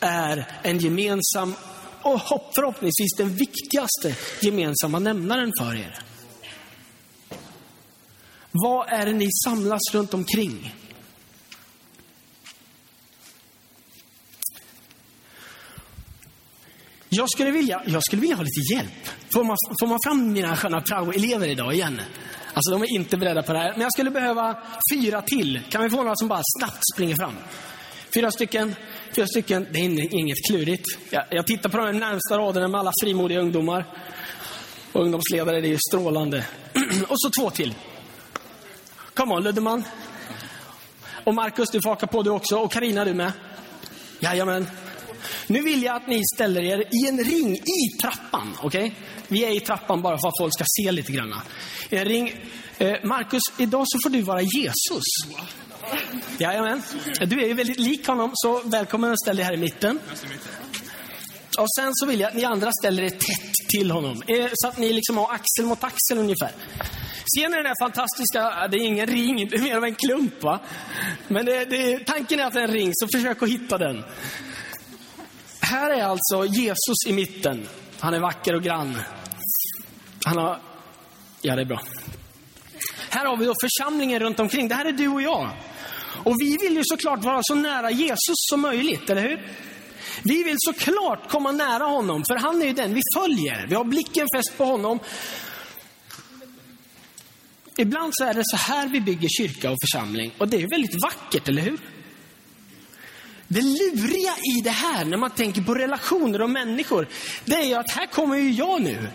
är 0.00 0.60
en 0.62 0.78
gemensam 0.78 1.54
och 2.02 2.20
förhoppningsvis 2.54 3.16
den 3.16 3.36
viktigaste 3.36 4.16
gemensamma 4.40 4.98
nämnaren 4.98 5.52
för 5.60 5.74
er. 5.74 5.98
Vad 8.50 8.88
är 8.88 9.06
det 9.06 9.12
ni 9.12 9.28
samlas 9.44 9.80
runt 9.92 10.14
omkring? 10.14 10.74
Jag 17.16 17.30
skulle 17.30 17.50
vilja, 17.50 17.82
jag 17.86 18.04
skulle 18.04 18.20
vilja 18.20 18.36
ha 18.36 18.42
lite 18.42 18.74
hjälp. 18.74 19.08
Får 19.32 19.44
man, 19.44 19.56
får 19.80 19.86
man 19.86 19.98
fram 20.04 20.32
mina 20.32 20.56
sköna 20.56 20.80
prao-elever 20.80 21.48
idag 21.48 21.74
igen? 21.74 22.00
Alltså 22.54 22.70
de 22.70 22.82
är 22.82 22.94
inte 22.94 23.16
beredda 23.16 23.42
på 23.42 23.52
det 23.52 23.58
här. 23.58 23.72
Men 23.72 23.80
jag 23.80 23.92
skulle 23.92 24.10
behöva 24.10 24.56
fyra 24.92 25.22
till. 25.22 25.60
Kan 25.68 25.82
vi 25.82 25.90
få 25.90 25.96
några 25.96 26.16
som 26.16 26.28
bara 26.28 26.42
snabbt 26.58 26.80
springer 26.94 27.16
fram? 27.16 27.34
Fyra 28.14 28.30
stycken. 28.30 28.74
Fyra 29.16 29.26
stycken. 29.26 29.66
Det 29.72 29.78
är 29.78 30.14
inget 30.14 30.46
klurigt. 30.48 30.84
Jag, 31.10 31.24
jag 31.30 31.46
tittar 31.46 31.68
på 31.70 31.76
de 31.76 31.92
närmsta 31.92 32.38
raderna 32.38 32.68
med 32.68 32.80
alla 32.80 32.92
frimodiga 33.02 33.40
ungdomar. 33.40 33.86
Och 34.92 35.02
ungdomsledare, 35.02 35.60
det 35.60 35.66
är 35.66 35.70
ju 35.70 35.78
strålande. 35.88 36.44
och 37.08 37.20
så 37.20 37.30
två 37.30 37.50
till. 37.50 37.74
Come 39.14 39.34
on, 39.34 39.42
Luddeman. 39.42 39.84
Och 41.24 41.34
Markus, 41.34 41.70
du 41.70 41.80
får 41.84 41.90
haka 41.90 42.06
på 42.06 42.22
du 42.22 42.30
också. 42.30 42.56
Och 42.56 42.72
Karina 42.72 43.04
du 43.04 43.14
med. 43.14 43.32
Jajamän. 44.20 44.66
Nu 45.46 45.62
vill 45.62 45.82
jag 45.82 45.96
att 45.96 46.08
ni 46.08 46.22
ställer 46.34 46.62
er 46.62 46.78
i 46.78 47.08
en 47.08 47.24
ring 47.24 47.56
i 47.56 47.98
trappan. 48.00 48.56
Okej? 48.62 48.84
Okay? 48.84 48.92
Vi 49.28 49.44
är 49.44 49.56
i 49.56 49.60
trappan 49.60 50.02
bara 50.02 50.18
för 50.18 50.28
att 50.28 50.38
folk 50.40 50.54
ska 50.54 50.64
se 50.66 50.92
lite 50.92 51.12
grann. 51.12 51.34
En 51.90 52.04
ring. 52.04 52.34
Eh, 52.78 52.94
Markus, 53.04 53.42
idag 53.58 53.84
så 53.86 53.98
får 54.02 54.10
du 54.10 54.20
vara 54.20 54.40
Jesus. 54.40 55.04
Jajamän. 56.38 56.82
Du 57.26 57.42
är 57.42 57.46
ju 57.46 57.54
väldigt 57.54 57.78
lik 57.78 58.06
honom, 58.06 58.30
så 58.34 58.62
välkommen 58.64 59.12
att 59.12 59.20
ställa 59.20 59.36
dig 59.36 59.44
här 59.44 59.54
i 59.54 59.56
mitten. 59.56 59.98
Och 61.58 61.66
sen 61.78 61.90
så 61.94 62.06
vill 62.06 62.20
jag 62.20 62.28
att 62.28 62.36
ni 62.36 62.44
andra 62.44 62.70
ställer 62.80 63.02
er 63.02 63.10
tätt 63.10 63.54
till 63.68 63.90
honom. 63.90 64.22
Eh, 64.26 64.50
så 64.54 64.68
att 64.68 64.78
ni 64.78 64.92
liksom 64.92 65.16
har 65.16 65.32
axel 65.32 65.66
mot 65.66 65.84
axel 65.84 66.18
ungefär. 66.18 66.50
Ser 67.36 67.48
ni 67.48 67.56
den 67.56 67.66
här 67.66 67.84
fantastiska, 67.84 68.68
det 68.68 68.76
är 68.76 68.86
ingen 68.86 69.06
ring, 69.06 69.48
det 69.48 69.56
är 69.56 69.62
mer 69.62 69.76
av 69.76 69.84
en 69.84 69.94
klump 69.94 70.42
va? 70.42 70.60
Men 71.28 71.46
det, 71.46 71.64
det, 71.64 71.98
tanken 71.98 72.40
är 72.40 72.44
att 72.44 72.52
det 72.52 72.60
är 72.60 72.64
en 72.64 72.74
ring, 72.74 72.90
så 72.94 73.08
försök 73.14 73.42
att 73.42 73.48
hitta 73.48 73.78
den. 73.78 74.04
Här 75.64 75.90
är 75.90 76.02
alltså 76.02 76.44
Jesus 76.46 76.96
i 77.06 77.12
mitten. 77.12 77.68
Han 78.00 78.14
är 78.14 78.20
vacker 78.20 78.54
och 78.54 78.62
grann. 78.62 78.98
Han 80.24 80.36
har, 80.36 80.60
ja 81.42 81.56
det 81.56 81.62
är 81.62 81.66
bra. 81.66 81.82
Här 83.08 83.26
har 83.26 83.36
vi 83.36 83.44
då 83.44 83.54
församlingen 83.62 84.20
runt 84.20 84.40
omkring. 84.40 84.68
Det 84.68 84.74
här 84.74 84.84
är 84.84 84.92
du 84.92 85.08
och 85.08 85.22
jag. 85.22 85.50
Och 86.24 86.34
vi 86.40 86.56
vill 86.56 86.76
ju 86.76 86.82
såklart 86.84 87.24
vara 87.24 87.40
så 87.42 87.54
nära 87.54 87.90
Jesus 87.90 88.36
som 88.50 88.60
möjligt, 88.60 89.10
eller 89.10 89.22
hur? 89.22 89.48
Vi 90.22 90.42
vill 90.42 90.56
såklart 90.58 91.30
komma 91.30 91.52
nära 91.52 91.84
honom, 91.84 92.24
för 92.28 92.36
han 92.36 92.62
är 92.62 92.66
ju 92.66 92.72
den 92.72 92.94
vi 92.94 93.00
följer. 93.16 93.66
Vi 93.68 93.74
har 93.74 93.84
blicken 93.84 94.26
fäst 94.36 94.58
på 94.58 94.64
honom. 94.64 94.98
Ibland 97.78 98.12
så 98.16 98.24
är 98.24 98.34
det 98.34 98.42
så 98.44 98.56
här 98.56 98.88
vi 98.88 99.00
bygger 99.00 99.28
kyrka 99.28 99.70
och 99.70 99.78
församling. 99.80 100.32
Och 100.38 100.48
det 100.48 100.62
är 100.62 100.68
väldigt 100.70 101.02
vackert, 101.02 101.48
eller 101.48 101.62
hur? 101.62 101.93
Det 103.48 103.62
luriga 103.62 104.36
i 104.56 104.60
det 104.64 104.70
här, 104.70 105.04
när 105.04 105.16
man 105.16 105.30
tänker 105.30 105.62
på 105.62 105.74
relationer 105.74 106.42
och 106.42 106.50
människor, 106.50 107.08
det 107.44 107.54
är 107.54 107.64
ju 107.64 107.74
att 107.74 107.90
här 107.90 108.06
kommer 108.06 108.36
ju 108.36 108.50
jag 108.50 108.82
nu. 108.82 109.08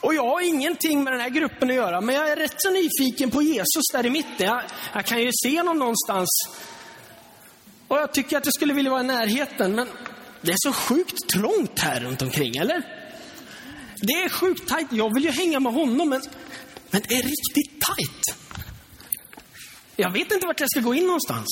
Och 0.00 0.14
jag 0.14 0.28
har 0.28 0.40
ingenting 0.40 1.04
med 1.04 1.12
den 1.12 1.20
här 1.20 1.28
gruppen 1.28 1.70
att 1.70 1.76
göra, 1.76 2.00
men 2.00 2.14
jag 2.14 2.30
är 2.30 2.36
rätt 2.36 2.54
så 2.56 2.70
nyfiken 2.70 3.30
på 3.30 3.42
Jesus 3.42 3.82
där 3.92 4.06
i 4.06 4.10
mitten. 4.10 4.46
Jag, 4.46 4.62
jag 4.94 5.04
kan 5.04 5.20
ju 5.22 5.30
se 5.32 5.58
honom 5.58 5.78
någonstans. 5.78 6.28
Och 7.88 7.96
jag 7.96 8.12
tycker 8.12 8.36
att 8.36 8.44
jag 8.44 8.54
skulle 8.54 8.74
vilja 8.74 8.90
vara 8.90 9.00
i 9.00 9.06
närheten, 9.06 9.74
men 9.74 9.88
det 10.40 10.52
är 10.52 10.56
så 10.58 10.72
sjukt 10.72 11.28
trångt 11.28 11.78
här 11.78 12.00
runt 12.00 12.22
omkring, 12.22 12.56
eller? 12.56 12.82
Det 13.96 14.12
är 14.12 14.28
sjukt 14.28 14.68
tajt. 14.68 14.86
Jag 14.90 15.14
vill 15.14 15.24
ju 15.24 15.30
hänga 15.30 15.60
med 15.60 15.72
honom, 15.72 16.08
men, 16.08 16.22
men 16.90 17.02
det 17.08 17.14
är 17.14 17.22
riktigt 17.22 17.80
tajt. 17.80 18.36
Jag 19.96 20.10
vet 20.10 20.32
inte 20.32 20.46
vart 20.46 20.60
jag 20.60 20.70
ska 20.70 20.80
gå 20.80 20.94
in 20.94 21.04
någonstans. 21.04 21.46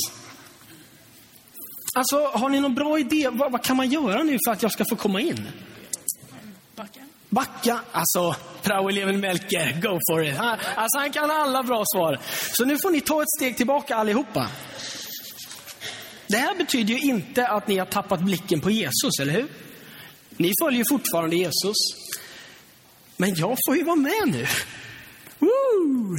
Alltså, 1.98 2.16
har 2.16 2.48
ni 2.48 2.60
någon 2.60 2.74
bra 2.74 2.98
idé? 2.98 3.28
Vad, 3.32 3.52
vad, 3.52 3.62
kan 3.64 3.76
man 3.76 3.90
göra 3.90 4.22
nu 4.22 4.38
för 4.46 4.52
att 4.52 4.62
jag 4.62 4.72
ska 4.72 4.84
få 4.90 4.96
komma 4.96 5.20
in? 5.20 5.48
Backa. 6.76 7.00
Backa. 7.28 7.80
Alltså, 7.92 8.36
praoeleven 8.62 9.20
Melker, 9.20 9.80
go 9.80 9.98
for 10.10 10.24
it. 10.24 10.36
Han, 10.36 10.48
alltså, 10.48 10.98
han 10.98 11.12
kan 11.12 11.30
alla 11.30 11.62
bra 11.62 11.84
svar. 11.94 12.18
Så 12.52 12.64
nu 12.64 12.78
får 12.82 12.90
ni 12.90 13.00
ta 13.00 13.22
ett 13.22 13.28
steg 13.38 13.56
tillbaka 13.56 13.96
allihopa. 13.96 14.46
Det 16.26 16.36
här 16.36 16.54
betyder 16.54 16.94
ju 16.94 17.00
inte 17.00 17.46
att 17.46 17.68
ni 17.68 17.78
har 17.78 17.86
tappat 17.86 18.20
blicken 18.20 18.60
på 18.60 18.70
Jesus, 18.70 19.18
eller 19.20 19.32
hur? 19.32 19.48
Ni 20.36 20.52
följer 20.62 20.84
fortfarande 20.88 21.36
Jesus. 21.36 21.76
Men 23.16 23.34
jag 23.34 23.56
får 23.66 23.76
ju 23.76 23.84
vara 23.84 23.96
med 23.96 24.22
nu. 24.26 24.46
Woo! 25.38 26.16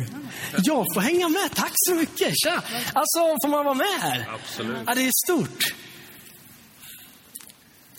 Jag 0.58 0.86
får 0.94 1.02
hänga 1.02 1.30
med. 1.30 1.52
Tack 1.56 1.72
så 1.76 1.96
mycket. 1.96 2.34
Tja. 2.44 2.64
Alltså, 2.94 3.20
får 3.44 3.48
man 3.48 3.66
vara 3.66 3.76
med 3.76 4.00
här? 4.02 4.30
Absolut. 4.34 4.78
Ja, 4.88 4.96
det 4.96 5.02
är 5.02 5.12
stort. 5.26 5.64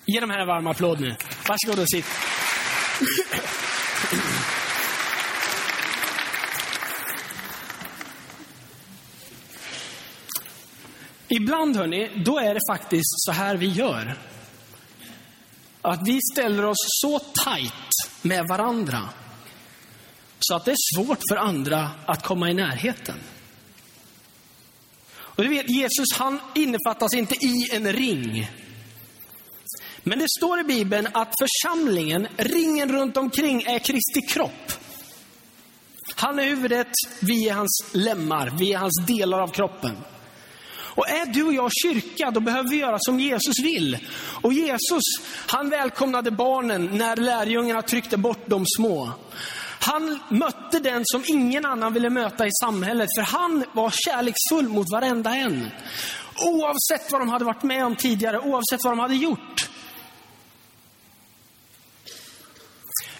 Ge 0.06 0.20
de 0.20 0.30
här 0.30 0.38
en 0.38 0.46
varm 0.46 0.66
applåd 0.66 1.00
nu. 1.00 1.16
Varsågod 1.48 1.78
och 1.78 1.90
sitt. 1.90 2.06
Ibland, 11.28 11.76
hörni, 11.76 12.22
då 12.24 12.38
är 12.38 12.54
det 12.54 12.60
faktiskt 12.72 13.24
så 13.24 13.32
här 13.32 13.56
vi 13.56 13.66
gör. 13.66 14.18
Att 15.82 16.08
vi 16.08 16.18
ställer 16.32 16.64
oss 16.64 16.78
så 16.80 17.18
tajt 17.18 17.72
med 18.22 18.46
varandra 18.48 19.08
så 20.40 20.54
att 20.54 20.64
det 20.64 20.70
är 20.70 20.96
svårt 20.96 21.20
för 21.30 21.36
andra 21.36 21.90
att 22.06 22.22
komma 22.22 22.50
i 22.50 22.54
närheten. 22.54 23.16
Och 25.12 25.42
du 25.42 25.48
vet, 25.48 25.70
Jesus 25.70 26.06
han 26.18 26.40
innefattas 26.54 27.14
inte 27.14 27.34
i 27.34 27.68
en 27.72 27.92
ring. 27.92 28.50
Men 30.02 30.18
det 30.18 30.26
står 30.38 30.60
i 30.60 30.64
Bibeln 30.64 31.08
att 31.12 31.32
församlingen, 31.40 32.28
ringen 32.36 32.92
runt 32.92 33.16
omkring, 33.16 33.62
är 33.62 33.78
Kristi 33.78 34.20
kropp. 34.28 34.72
Han 36.14 36.38
är 36.38 36.44
huvudet, 36.44 36.92
vi 37.20 37.48
är 37.48 37.54
hans 37.54 37.84
lemmar, 37.92 38.52
vi 38.58 38.72
är 38.72 38.78
hans 38.78 39.06
delar 39.06 39.38
av 39.38 39.48
kroppen. 39.48 39.96
Och 41.00 41.08
är 41.08 41.26
du 41.26 41.42
och 41.42 41.54
jag 41.54 41.70
kyrka, 41.82 42.30
då 42.30 42.40
behöver 42.40 42.70
vi 42.70 42.76
göra 42.76 42.96
som 43.00 43.20
Jesus 43.20 43.58
vill. 43.62 43.98
Och 44.42 44.52
Jesus, 44.52 45.02
han 45.46 45.70
välkomnade 45.70 46.30
barnen 46.30 46.88
när 46.92 47.16
lärjungarna 47.16 47.82
tryckte 47.82 48.16
bort 48.16 48.42
de 48.46 48.64
små. 48.76 49.10
Han 49.82 50.18
mötte 50.28 50.78
den 50.78 51.02
som 51.04 51.24
ingen 51.26 51.66
annan 51.66 51.92
ville 51.92 52.10
möta 52.10 52.46
i 52.46 52.50
samhället, 52.60 53.08
för 53.18 53.22
han 53.22 53.64
var 53.72 53.92
kärleksfull 54.06 54.68
mot 54.68 54.86
varenda 54.92 55.36
en. 55.36 55.70
Oavsett 56.36 57.12
vad 57.12 57.20
de 57.20 57.28
hade 57.28 57.44
varit 57.44 57.62
med 57.62 57.84
om 57.84 57.96
tidigare, 57.96 58.38
oavsett 58.38 58.80
vad 58.84 58.92
de 58.92 58.98
hade 58.98 59.14
gjort. 59.14 59.68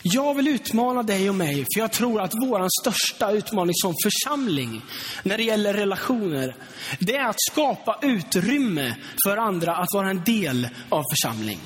Jag 0.03 0.35
vill 0.35 0.49
utmana 0.49 1.03
dig 1.03 1.29
och 1.29 1.35
mig, 1.35 1.55
för 1.55 1.81
jag 1.81 1.93
tror 1.93 2.21
att 2.21 2.35
vår 2.35 2.81
största 2.81 3.31
utmaning 3.31 3.75
som 3.75 3.95
församling 4.05 4.83
när 5.23 5.37
det 5.37 5.43
gäller 5.43 5.75
relationer, 5.75 6.57
det 6.99 7.17
är 7.17 7.29
att 7.29 7.41
skapa 7.51 7.99
utrymme 8.03 8.97
för 9.27 9.37
andra 9.37 9.77
att 9.77 9.89
vara 9.95 10.11
en 10.11 10.25
del 10.25 10.69
av 10.89 11.03
församling. 11.13 11.61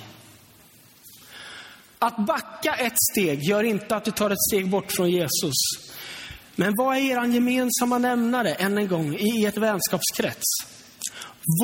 Att 2.04 2.16
backa 2.16 2.74
ett 2.74 2.96
steg 3.12 3.42
gör 3.42 3.62
inte 3.64 3.96
att 3.96 4.04
du 4.04 4.10
tar 4.10 4.30
ett 4.30 4.42
steg 4.50 4.70
bort 4.70 4.92
från 4.92 5.10
Jesus. 5.10 5.54
Men 6.56 6.74
vad 6.76 6.96
är 6.96 7.00
er 7.00 7.24
gemensamma 7.24 7.98
nämnare, 7.98 8.54
än 8.54 8.78
en 8.78 8.88
gång, 8.88 9.14
i 9.14 9.44
ert 9.44 9.56
vänskapskrets? 9.56 10.46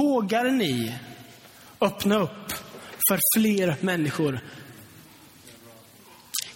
Vågar 0.00 0.44
ni 0.44 0.94
öppna 1.80 2.18
upp 2.18 2.52
för 3.08 3.18
fler 3.38 3.76
människor 3.80 4.40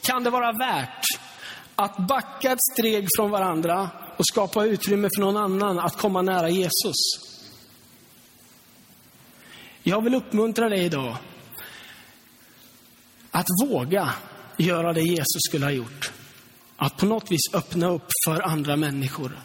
kan 0.02 0.24
det 0.24 0.30
vara 0.30 0.52
värt 0.52 1.04
att 1.74 1.96
backa 2.08 2.52
ett 2.52 2.62
steg 2.72 3.06
från 3.16 3.30
varandra 3.30 3.90
och 4.16 4.26
skapa 4.26 4.64
utrymme 4.64 5.08
för 5.16 5.20
någon 5.20 5.36
annan 5.36 5.78
att 5.78 5.96
komma 5.96 6.22
nära 6.22 6.48
Jesus. 6.48 6.96
Jag 9.82 10.04
vill 10.04 10.14
uppmuntra 10.14 10.68
dig 10.68 10.84
idag 10.84 11.16
att 13.34 13.46
våga 13.68 14.14
göra 14.56 14.92
det 14.92 15.02
Jesus 15.02 15.42
skulle 15.48 15.66
ha 15.66 15.72
gjort. 15.72 16.12
Att 16.76 16.96
på 16.96 17.06
något 17.06 17.30
vis 17.30 17.54
öppna 17.54 17.90
upp 17.90 18.06
för 18.26 18.40
andra 18.40 18.76
människor. 18.76 19.38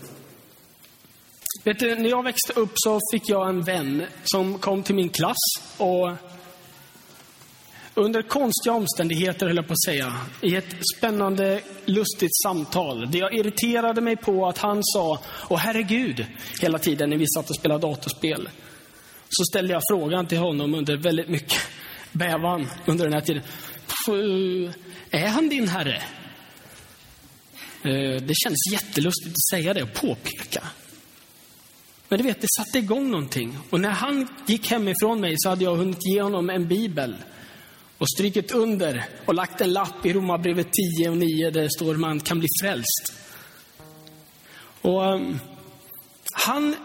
Vet 1.63 1.79
du, 1.79 1.95
när 1.95 2.09
jag 2.09 2.23
växte 2.23 2.53
upp 2.53 2.71
så 2.75 2.99
fick 3.13 3.29
jag 3.29 3.49
en 3.49 3.63
vän 3.63 4.05
som 4.23 4.59
kom 4.59 4.83
till 4.83 4.95
min 4.95 5.09
klass 5.09 5.35
och 5.77 6.11
under 7.93 8.21
konstiga 8.21 8.73
omständigheter, 8.73 9.47
höll 9.47 9.55
jag 9.55 9.67
på 9.67 9.73
att 9.73 9.85
säga, 9.85 10.15
i 10.41 10.55
ett 10.55 10.75
spännande, 10.97 11.61
lustigt 11.85 12.41
samtal, 12.43 13.11
där 13.11 13.19
jag 13.19 13.33
irriterade 13.33 14.01
mig 14.01 14.15
på 14.15 14.47
att 14.47 14.57
han 14.57 14.79
sa 14.83 15.19
Åh 15.49 15.57
herregud, 15.57 16.25
hela 16.61 16.79
tiden 16.79 17.09
när 17.09 17.17
vi 17.17 17.27
satt 17.27 17.49
och 17.49 17.55
spelade 17.55 17.87
datorspel. 17.87 18.49
Så 19.29 19.43
ställde 19.43 19.73
jag 19.73 19.81
frågan 19.91 20.27
till 20.27 20.37
honom 20.37 20.73
under 20.73 20.97
väldigt 20.97 21.29
mycket 21.29 21.59
bävan 22.11 22.67
under 22.85 23.03
den 23.05 23.13
här 23.13 23.21
tiden. 23.21 23.43
Eh, 24.15 24.71
är 25.11 25.27
han 25.27 25.49
din 25.49 25.67
herre? 25.67 26.03
Eh, 27.83 28.21
det 28.21 28.33
kändes 28.35 28.71
jättelustigt 28.71 29.31
att 29.31 29.49
säga 29.49 29.73
det 29.73 29.83
och 29.83 29.93
påpeka. 29.93 30.63
Men 32.09 32.19
du 32.19 32.23
vet, 32.23 32.41
det 32.41 32.47
satte 32.57 32.79
igång 32.79 33.11
någonting. 33.11 33.57
Och 33.69 33.79
när 33.79 33.89
han 33.89 34.27
gick 34.45 34.71
hemifrån 34.71 35.21
mig 35.21 35.33
så 35.37 35.49
hade 35.49 35.63
jag 35.63 35.75
hunnit 35.75 36.05
ge 36.05 36.21
honom 36.21 36.49
en 36.49 36.67
bibel 36.67 37.15
och 37.97 38.09
strykit 38.09 38.51
under 38.51 39.05
och 39.25 39.33
lagt 39.33 39.61
en 39.61 39.73
lapp 39.73 40.05
i 40.05 40.13
Romarbrevet 40.13 40.67
10 40.97 41.09
och 41.09 41.17
9 41.17 41.49
där 41.49 41.61
det 41.61 41.71
står 41.71 41.93
att 41.93 41.99
man 41.99 42.19
kan 42.19 42.39
bli 42.39 42.47
frälst. 42.61 43.13
Och 44.81 45.13
um, 45.13 45.39
han, 46.33 46.75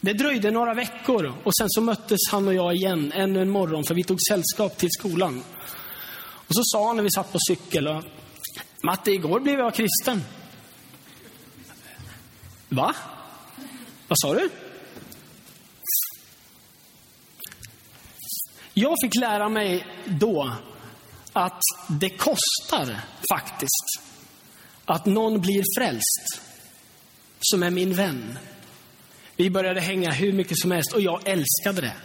det 0.00 0.12
dröjde 0.12 0.50
några 0.50 0.74
veckor 0.74 1.34
och 1.44 1.56
sen 1.56 1.66
så 1.70 1.80
möttes 1.80 2.20
han 2.30 2.48
och 2.48 2.54
jag 2.54 2.74
igen 2.74 3.12
ännu 3.14 3.42
en 3.42 3.50
morgon 3.50 3.84
för 3.84 3.94
vi 3.94 4.04
tog 4.04 4.18
sällskap 4.28 4.78
till 4.78 4.90
skolan. 4.90 5.42
Och 6.48 6.54
så 6.54 6.62
sa 6.64 6.86
han 6.86 6.96
när 6.96 7.02
vi 7.02 7.10
satt 7.10 7.32
på 7.32 7.38
cykel, 7.48 7.88
och, 7.88 8.04
Matte, 8.82 9.10
igår 9.10 9.40
blev 9.40 9.58
jag 9.58 9.74
kristen. 9.74 10.24
Va? 12.68 12.94
Vad 14.08 14.18
sa 14.20 14.34
du? 14.34 14.50
Jag 18.74 18.96
fick 19.02 19.14
lära 19.14 19.48
mig 19.48 19.86
då 20.04 20.52
att 21.32 21.60
det 21.88 22.10
kostar 22.10 23.00
faktiskt 23.32 24.00
att 24.84 25.06
någon 25.06 25.40
blir 25.40 25.62
frälst 25.78 26.40
som 27.40 27.62
är 27.62 27.70
min 27.70 27.94
vän. 27.94 28.38
Vi 29.36 29.50
började 29.50 29.80
hänga 29.80 30.12
hur 30.12 30.32
mycket 30.32 30.58
som 30.58 30.70
helst 30.70 30.92
och 30.92 31.00
jag 31.00 31.20
älskade 31.24 31.80
det. 31.80 31.96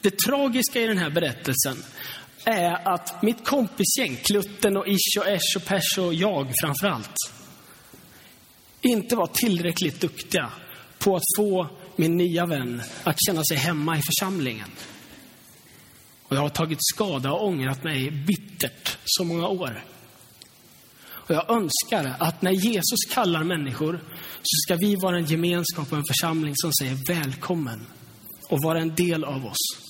Det 0.00 0.18
tragiska 0.18 0.80
i 0.80 0.86
den 0.86 0.98
här 0.98 1.10
berättelsen 1.10 1.84
är 2.44 2.88
att 2.88 3.22
mitt 3.22 3.44
kompisgäng, 3.44 4.16
Klutten 4.16 4.76
och 4.76 4.88
Ish 4.88 5.18
och 5.18 5.26
Esh 5.26 5.56
och 5.56 5.64
Pesh 5.64 5.98
och 5.98 6.14
jag 6.14 6.52
framförallt, 6.62 7.16
inte 8.80 9.16
var 9.16 9.26
tillräckligt 9.26 10.00
duktiga 10.00 10.50
på 10.98 11.16
att 11.16 11.22
få 11.36 11.68
min 11.96 12.16
nya 12.16 12.46
vän 12.46 12.82
att 13.04 13.16
känna 13.26 13.42
sig 13.44 13.56
hemma 13.56 13.98
i 13.98 14.02
församlingen. 14.02 14.68
Och 16.22 16.36
jag 16.36 16.40
har 16.40 16.48
tagit 16.48 16.78
skada 16.80 17.32
och 17.32 17.46
ångrat 17.46 17.84
mig 17.84 18.10
bittert 18.10 18.98
så 19.04 19.24
många 19.24 19.48
år. 19.48 19.84
Och 21.28 21.34
jag 21.34 21.50
önskar 21.50 22.16
att 22.18 22.42
när 22.42 22.52
Jesus 22.52 22.98
kallar 23.10 23.44
människor 23.44 24.00
så 24.42 24.56
ska 24.66 24.76
vi 24.76 24.96
vara 24.96 25.16
en 25.16 25.24
gemenskap 25.24 25.92
och 25.92 25.98
en 25.98 26.04
församling 26.08 26.52
som 26.56 26.72
säger 26.72 26.98
välkommen 27.08 27.86
och 28.48 28.58
vara 28.62 28.80
en 28.80 28.94
del 28.94 29.24
av 29.24 29.46
oss. 29.46 29.87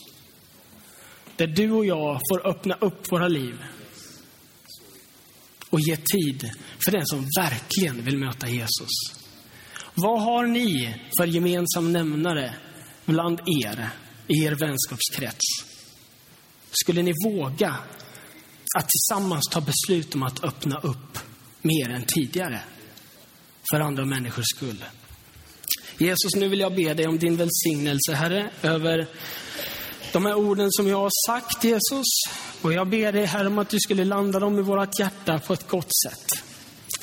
Där 1.39 1.47
du 1.47 1.71
och 1.71 1.87
jag 1.87 2.21
får 2.31 2.47
öppna 2.47 2.75
upp 2.75 3.13
våra 3.13 3.29
liv 3.29 3.55
och 5.71 5.81
ge 5.81 5.97
tid 5.97 6.51
för 6.85 6.93
den 6.93 7.07
som 7.07 7.27
verkligen 7.39 8.05
vill 8.05 8.19
möta 8.19 8.49
Jesus. 8.49 8.91
Vad 9.95 10.23
har 10.23 10.47
ni 10.47 10.95
för 11.19 11.27
gemensam 11.27 11.93
nämnare 11.93 12.55
bland 13.07 13.41
er? 13.65 13.91
i 14.29 14.45
er 14.45 14.53
vänskapskrets? 14.53 15.47
Skulle 16.71 17.03
ni 17.03 17.13
våga 17.25 17.77
att 18.79 18.89
tillsammans 18.89 19.49
ta 19.51 19.61
beslut 19.61 20.15
om 20.15 20.23
att 20.23 20.45
öppna 20.45 20.79
upp 20.79 21.19
mer 21.63 21.89
än 21.89 22.05
tidigare 22.07 22.61
för 23.71 23.81
andra 23.81 24.05
människors 24.05 24.47
skull? 24.57 24.85
Jesus, 25.99 26.35
nu 26.37 26.49
vill 26.49 26.61
jag 26.61 26.75
be 26.75 26.95
dig 26.95 27.07
om 27.07 27.19
din 27.19 27.37
välsignelse, 27.37 28.15
Herre, 28.15 28.51
över 28.63 29.07
de 30.19 30.27
här 30.27 30.35
orden 30.35 30.69
som 30.71 30.89
jag 30.89 30.99
har 30.99 31.11
sagt, 31.27 31.65
Jesus. 31.65 32.07
Och 32.63 32.73
jag 32.73 32.89
ber 32.89 33.13
dig, 33.13 33.25
Herre, 33.25 33.47
om 33.47 33.59
att 33.59 33.69
du 33.69 33.81
skulle 33.81 34.05
landa 34.05 34.39
dem 34.39 34.59
i 34.59 34.63
vårt 34.63 34.99
hjärta 34.99 35.39
på 35.39 35.53
ett 35.53 35.69
gott 35.69 35.91
sätt. 36.05 36.43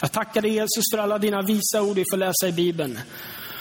Jag 0.02 0.12
tackar 0.12 0.42
dig, 0.42 0.52
Jesus, 0.52 0.84
för 0.92 0.98
alla 0.98 1.18
dina 1.18 1.42
visa 1.42 1.82
ord 1.82 1.96
vi 1.96 2.04
får 2.12 2.18
läsa 2.18 2.48
i 2.48 2.52
Bibeln. 2.52 3.00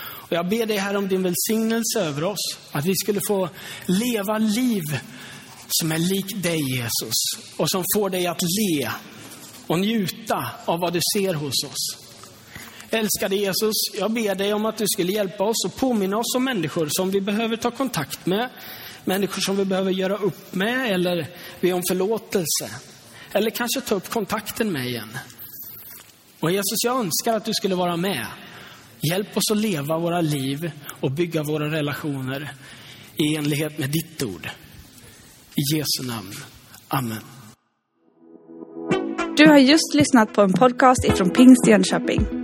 Och 0.03 0.33
jag 0.33 0.49
ber 0.49 0.67
dig, 0.67 0.77
Herre, 0.77 0.99
om 0.99 1.09
din 1.09 1.23
välsignelse 1.23 2.01
över 2.01 2.25
oss. 2.25 2.59
Att 2.73 2.85
vi 2.85 2.93
skulle 2.97 3.21
få 3.29 3.49
leva 3.87 4.39
liv 4.39 4.83
som 5.69 5.93
är 5.93 5.99
lik 5.99 6.43
dig, 6.43 6.61
Jesus. 6.77 7.15
Och 7.57 7.71
som 7.71 7.85
får 7.97 8.11
dig 8.11 8.27
att 8.27 8.43
le 8.43 8.91
och 9.67 9.79
njuta 9.79 10.47
av 10.65 10.81
vad 10.81 10.93
du 10.93 11.01
ser 11.15 11.35
hos 11.35 11.65
oss. 11.65 11.99
Älskade 12.91 13.37
Jesus, 13.37 13.75
jag 13.99 14.11
ber 14.11 14.35
dig 14.35 14.55
om 14.55 14.67
att 14.67 14.77
du 14.77 14.85
skulle 14.89 15.13
hjälpa 15.13 15.45
oss 15.45 15.65
och 15.67 15.77
påminna 15.77 16.19
oss 16.19 16.35
om 16.37 16.45
människor 16.45 16.89
som 16.91 17.11
vi 17.11 17.21
behöver 17.21 17.57
ta 17.57 17.71
kontakt 17.71 18.27
med. 18.27 18.51
Människor 19.05 19.41
som 19.41 19.57
vi 19.57 19.65
behöver 19.65 19.91
göra 19.91 20.17
upp 20.17 20.55
med 20.55 20.93
eller 20.93 21.29
be 21.61 21.73
om 21.73 21.83
förlåtelse. 21.89 22.71
Eller 23.33 23.51
kanske 23.51 23.81
ta 23.81 23.95
upp 23.95 24.11
kontakten 24.11 24.73
med 24.73 24.87
igen. 24.87 25.19
Och 26.41 26.51
Jesus, 26.51 26.85
jag 26.85 27.01
önskar 27.01 27.37
att 27.37 27.45
du 27.45 27.53
skulle 27.55 27.75
vara 27.75 27.97
med. 27.97 28.27
Hjälp 29.11 29.37
oss 29.37 29.51
att 29.51 29.57
leva 29.57 29.99
våra 29.99 30.21
liv 30.21 30.71
och 31.01 31.11
bygga 31.11 31.43
våra 31.43 31.71
relationer 31.71 32.53
i 33.17 33.37
enlighet 33.37 33.79
med 33.79 33.91
ditt 33.91 34.23
ord. 34.23 34.51
I 35.55 35.77
Jesu 35.77 36.09
namn. 36.09 36.33
Amen. 36.89 37.21
Du 39.37 39.49
har 39.49 39.59
just 39.59 39.95
lyssnat 39.95 40.33
på 40.33 40.43
en 40.43 40.53
podcast 40.53 41.05
ifrån 41.05 41.31
Pingst 41.31 41.69
Jönköping. 41.69 42.44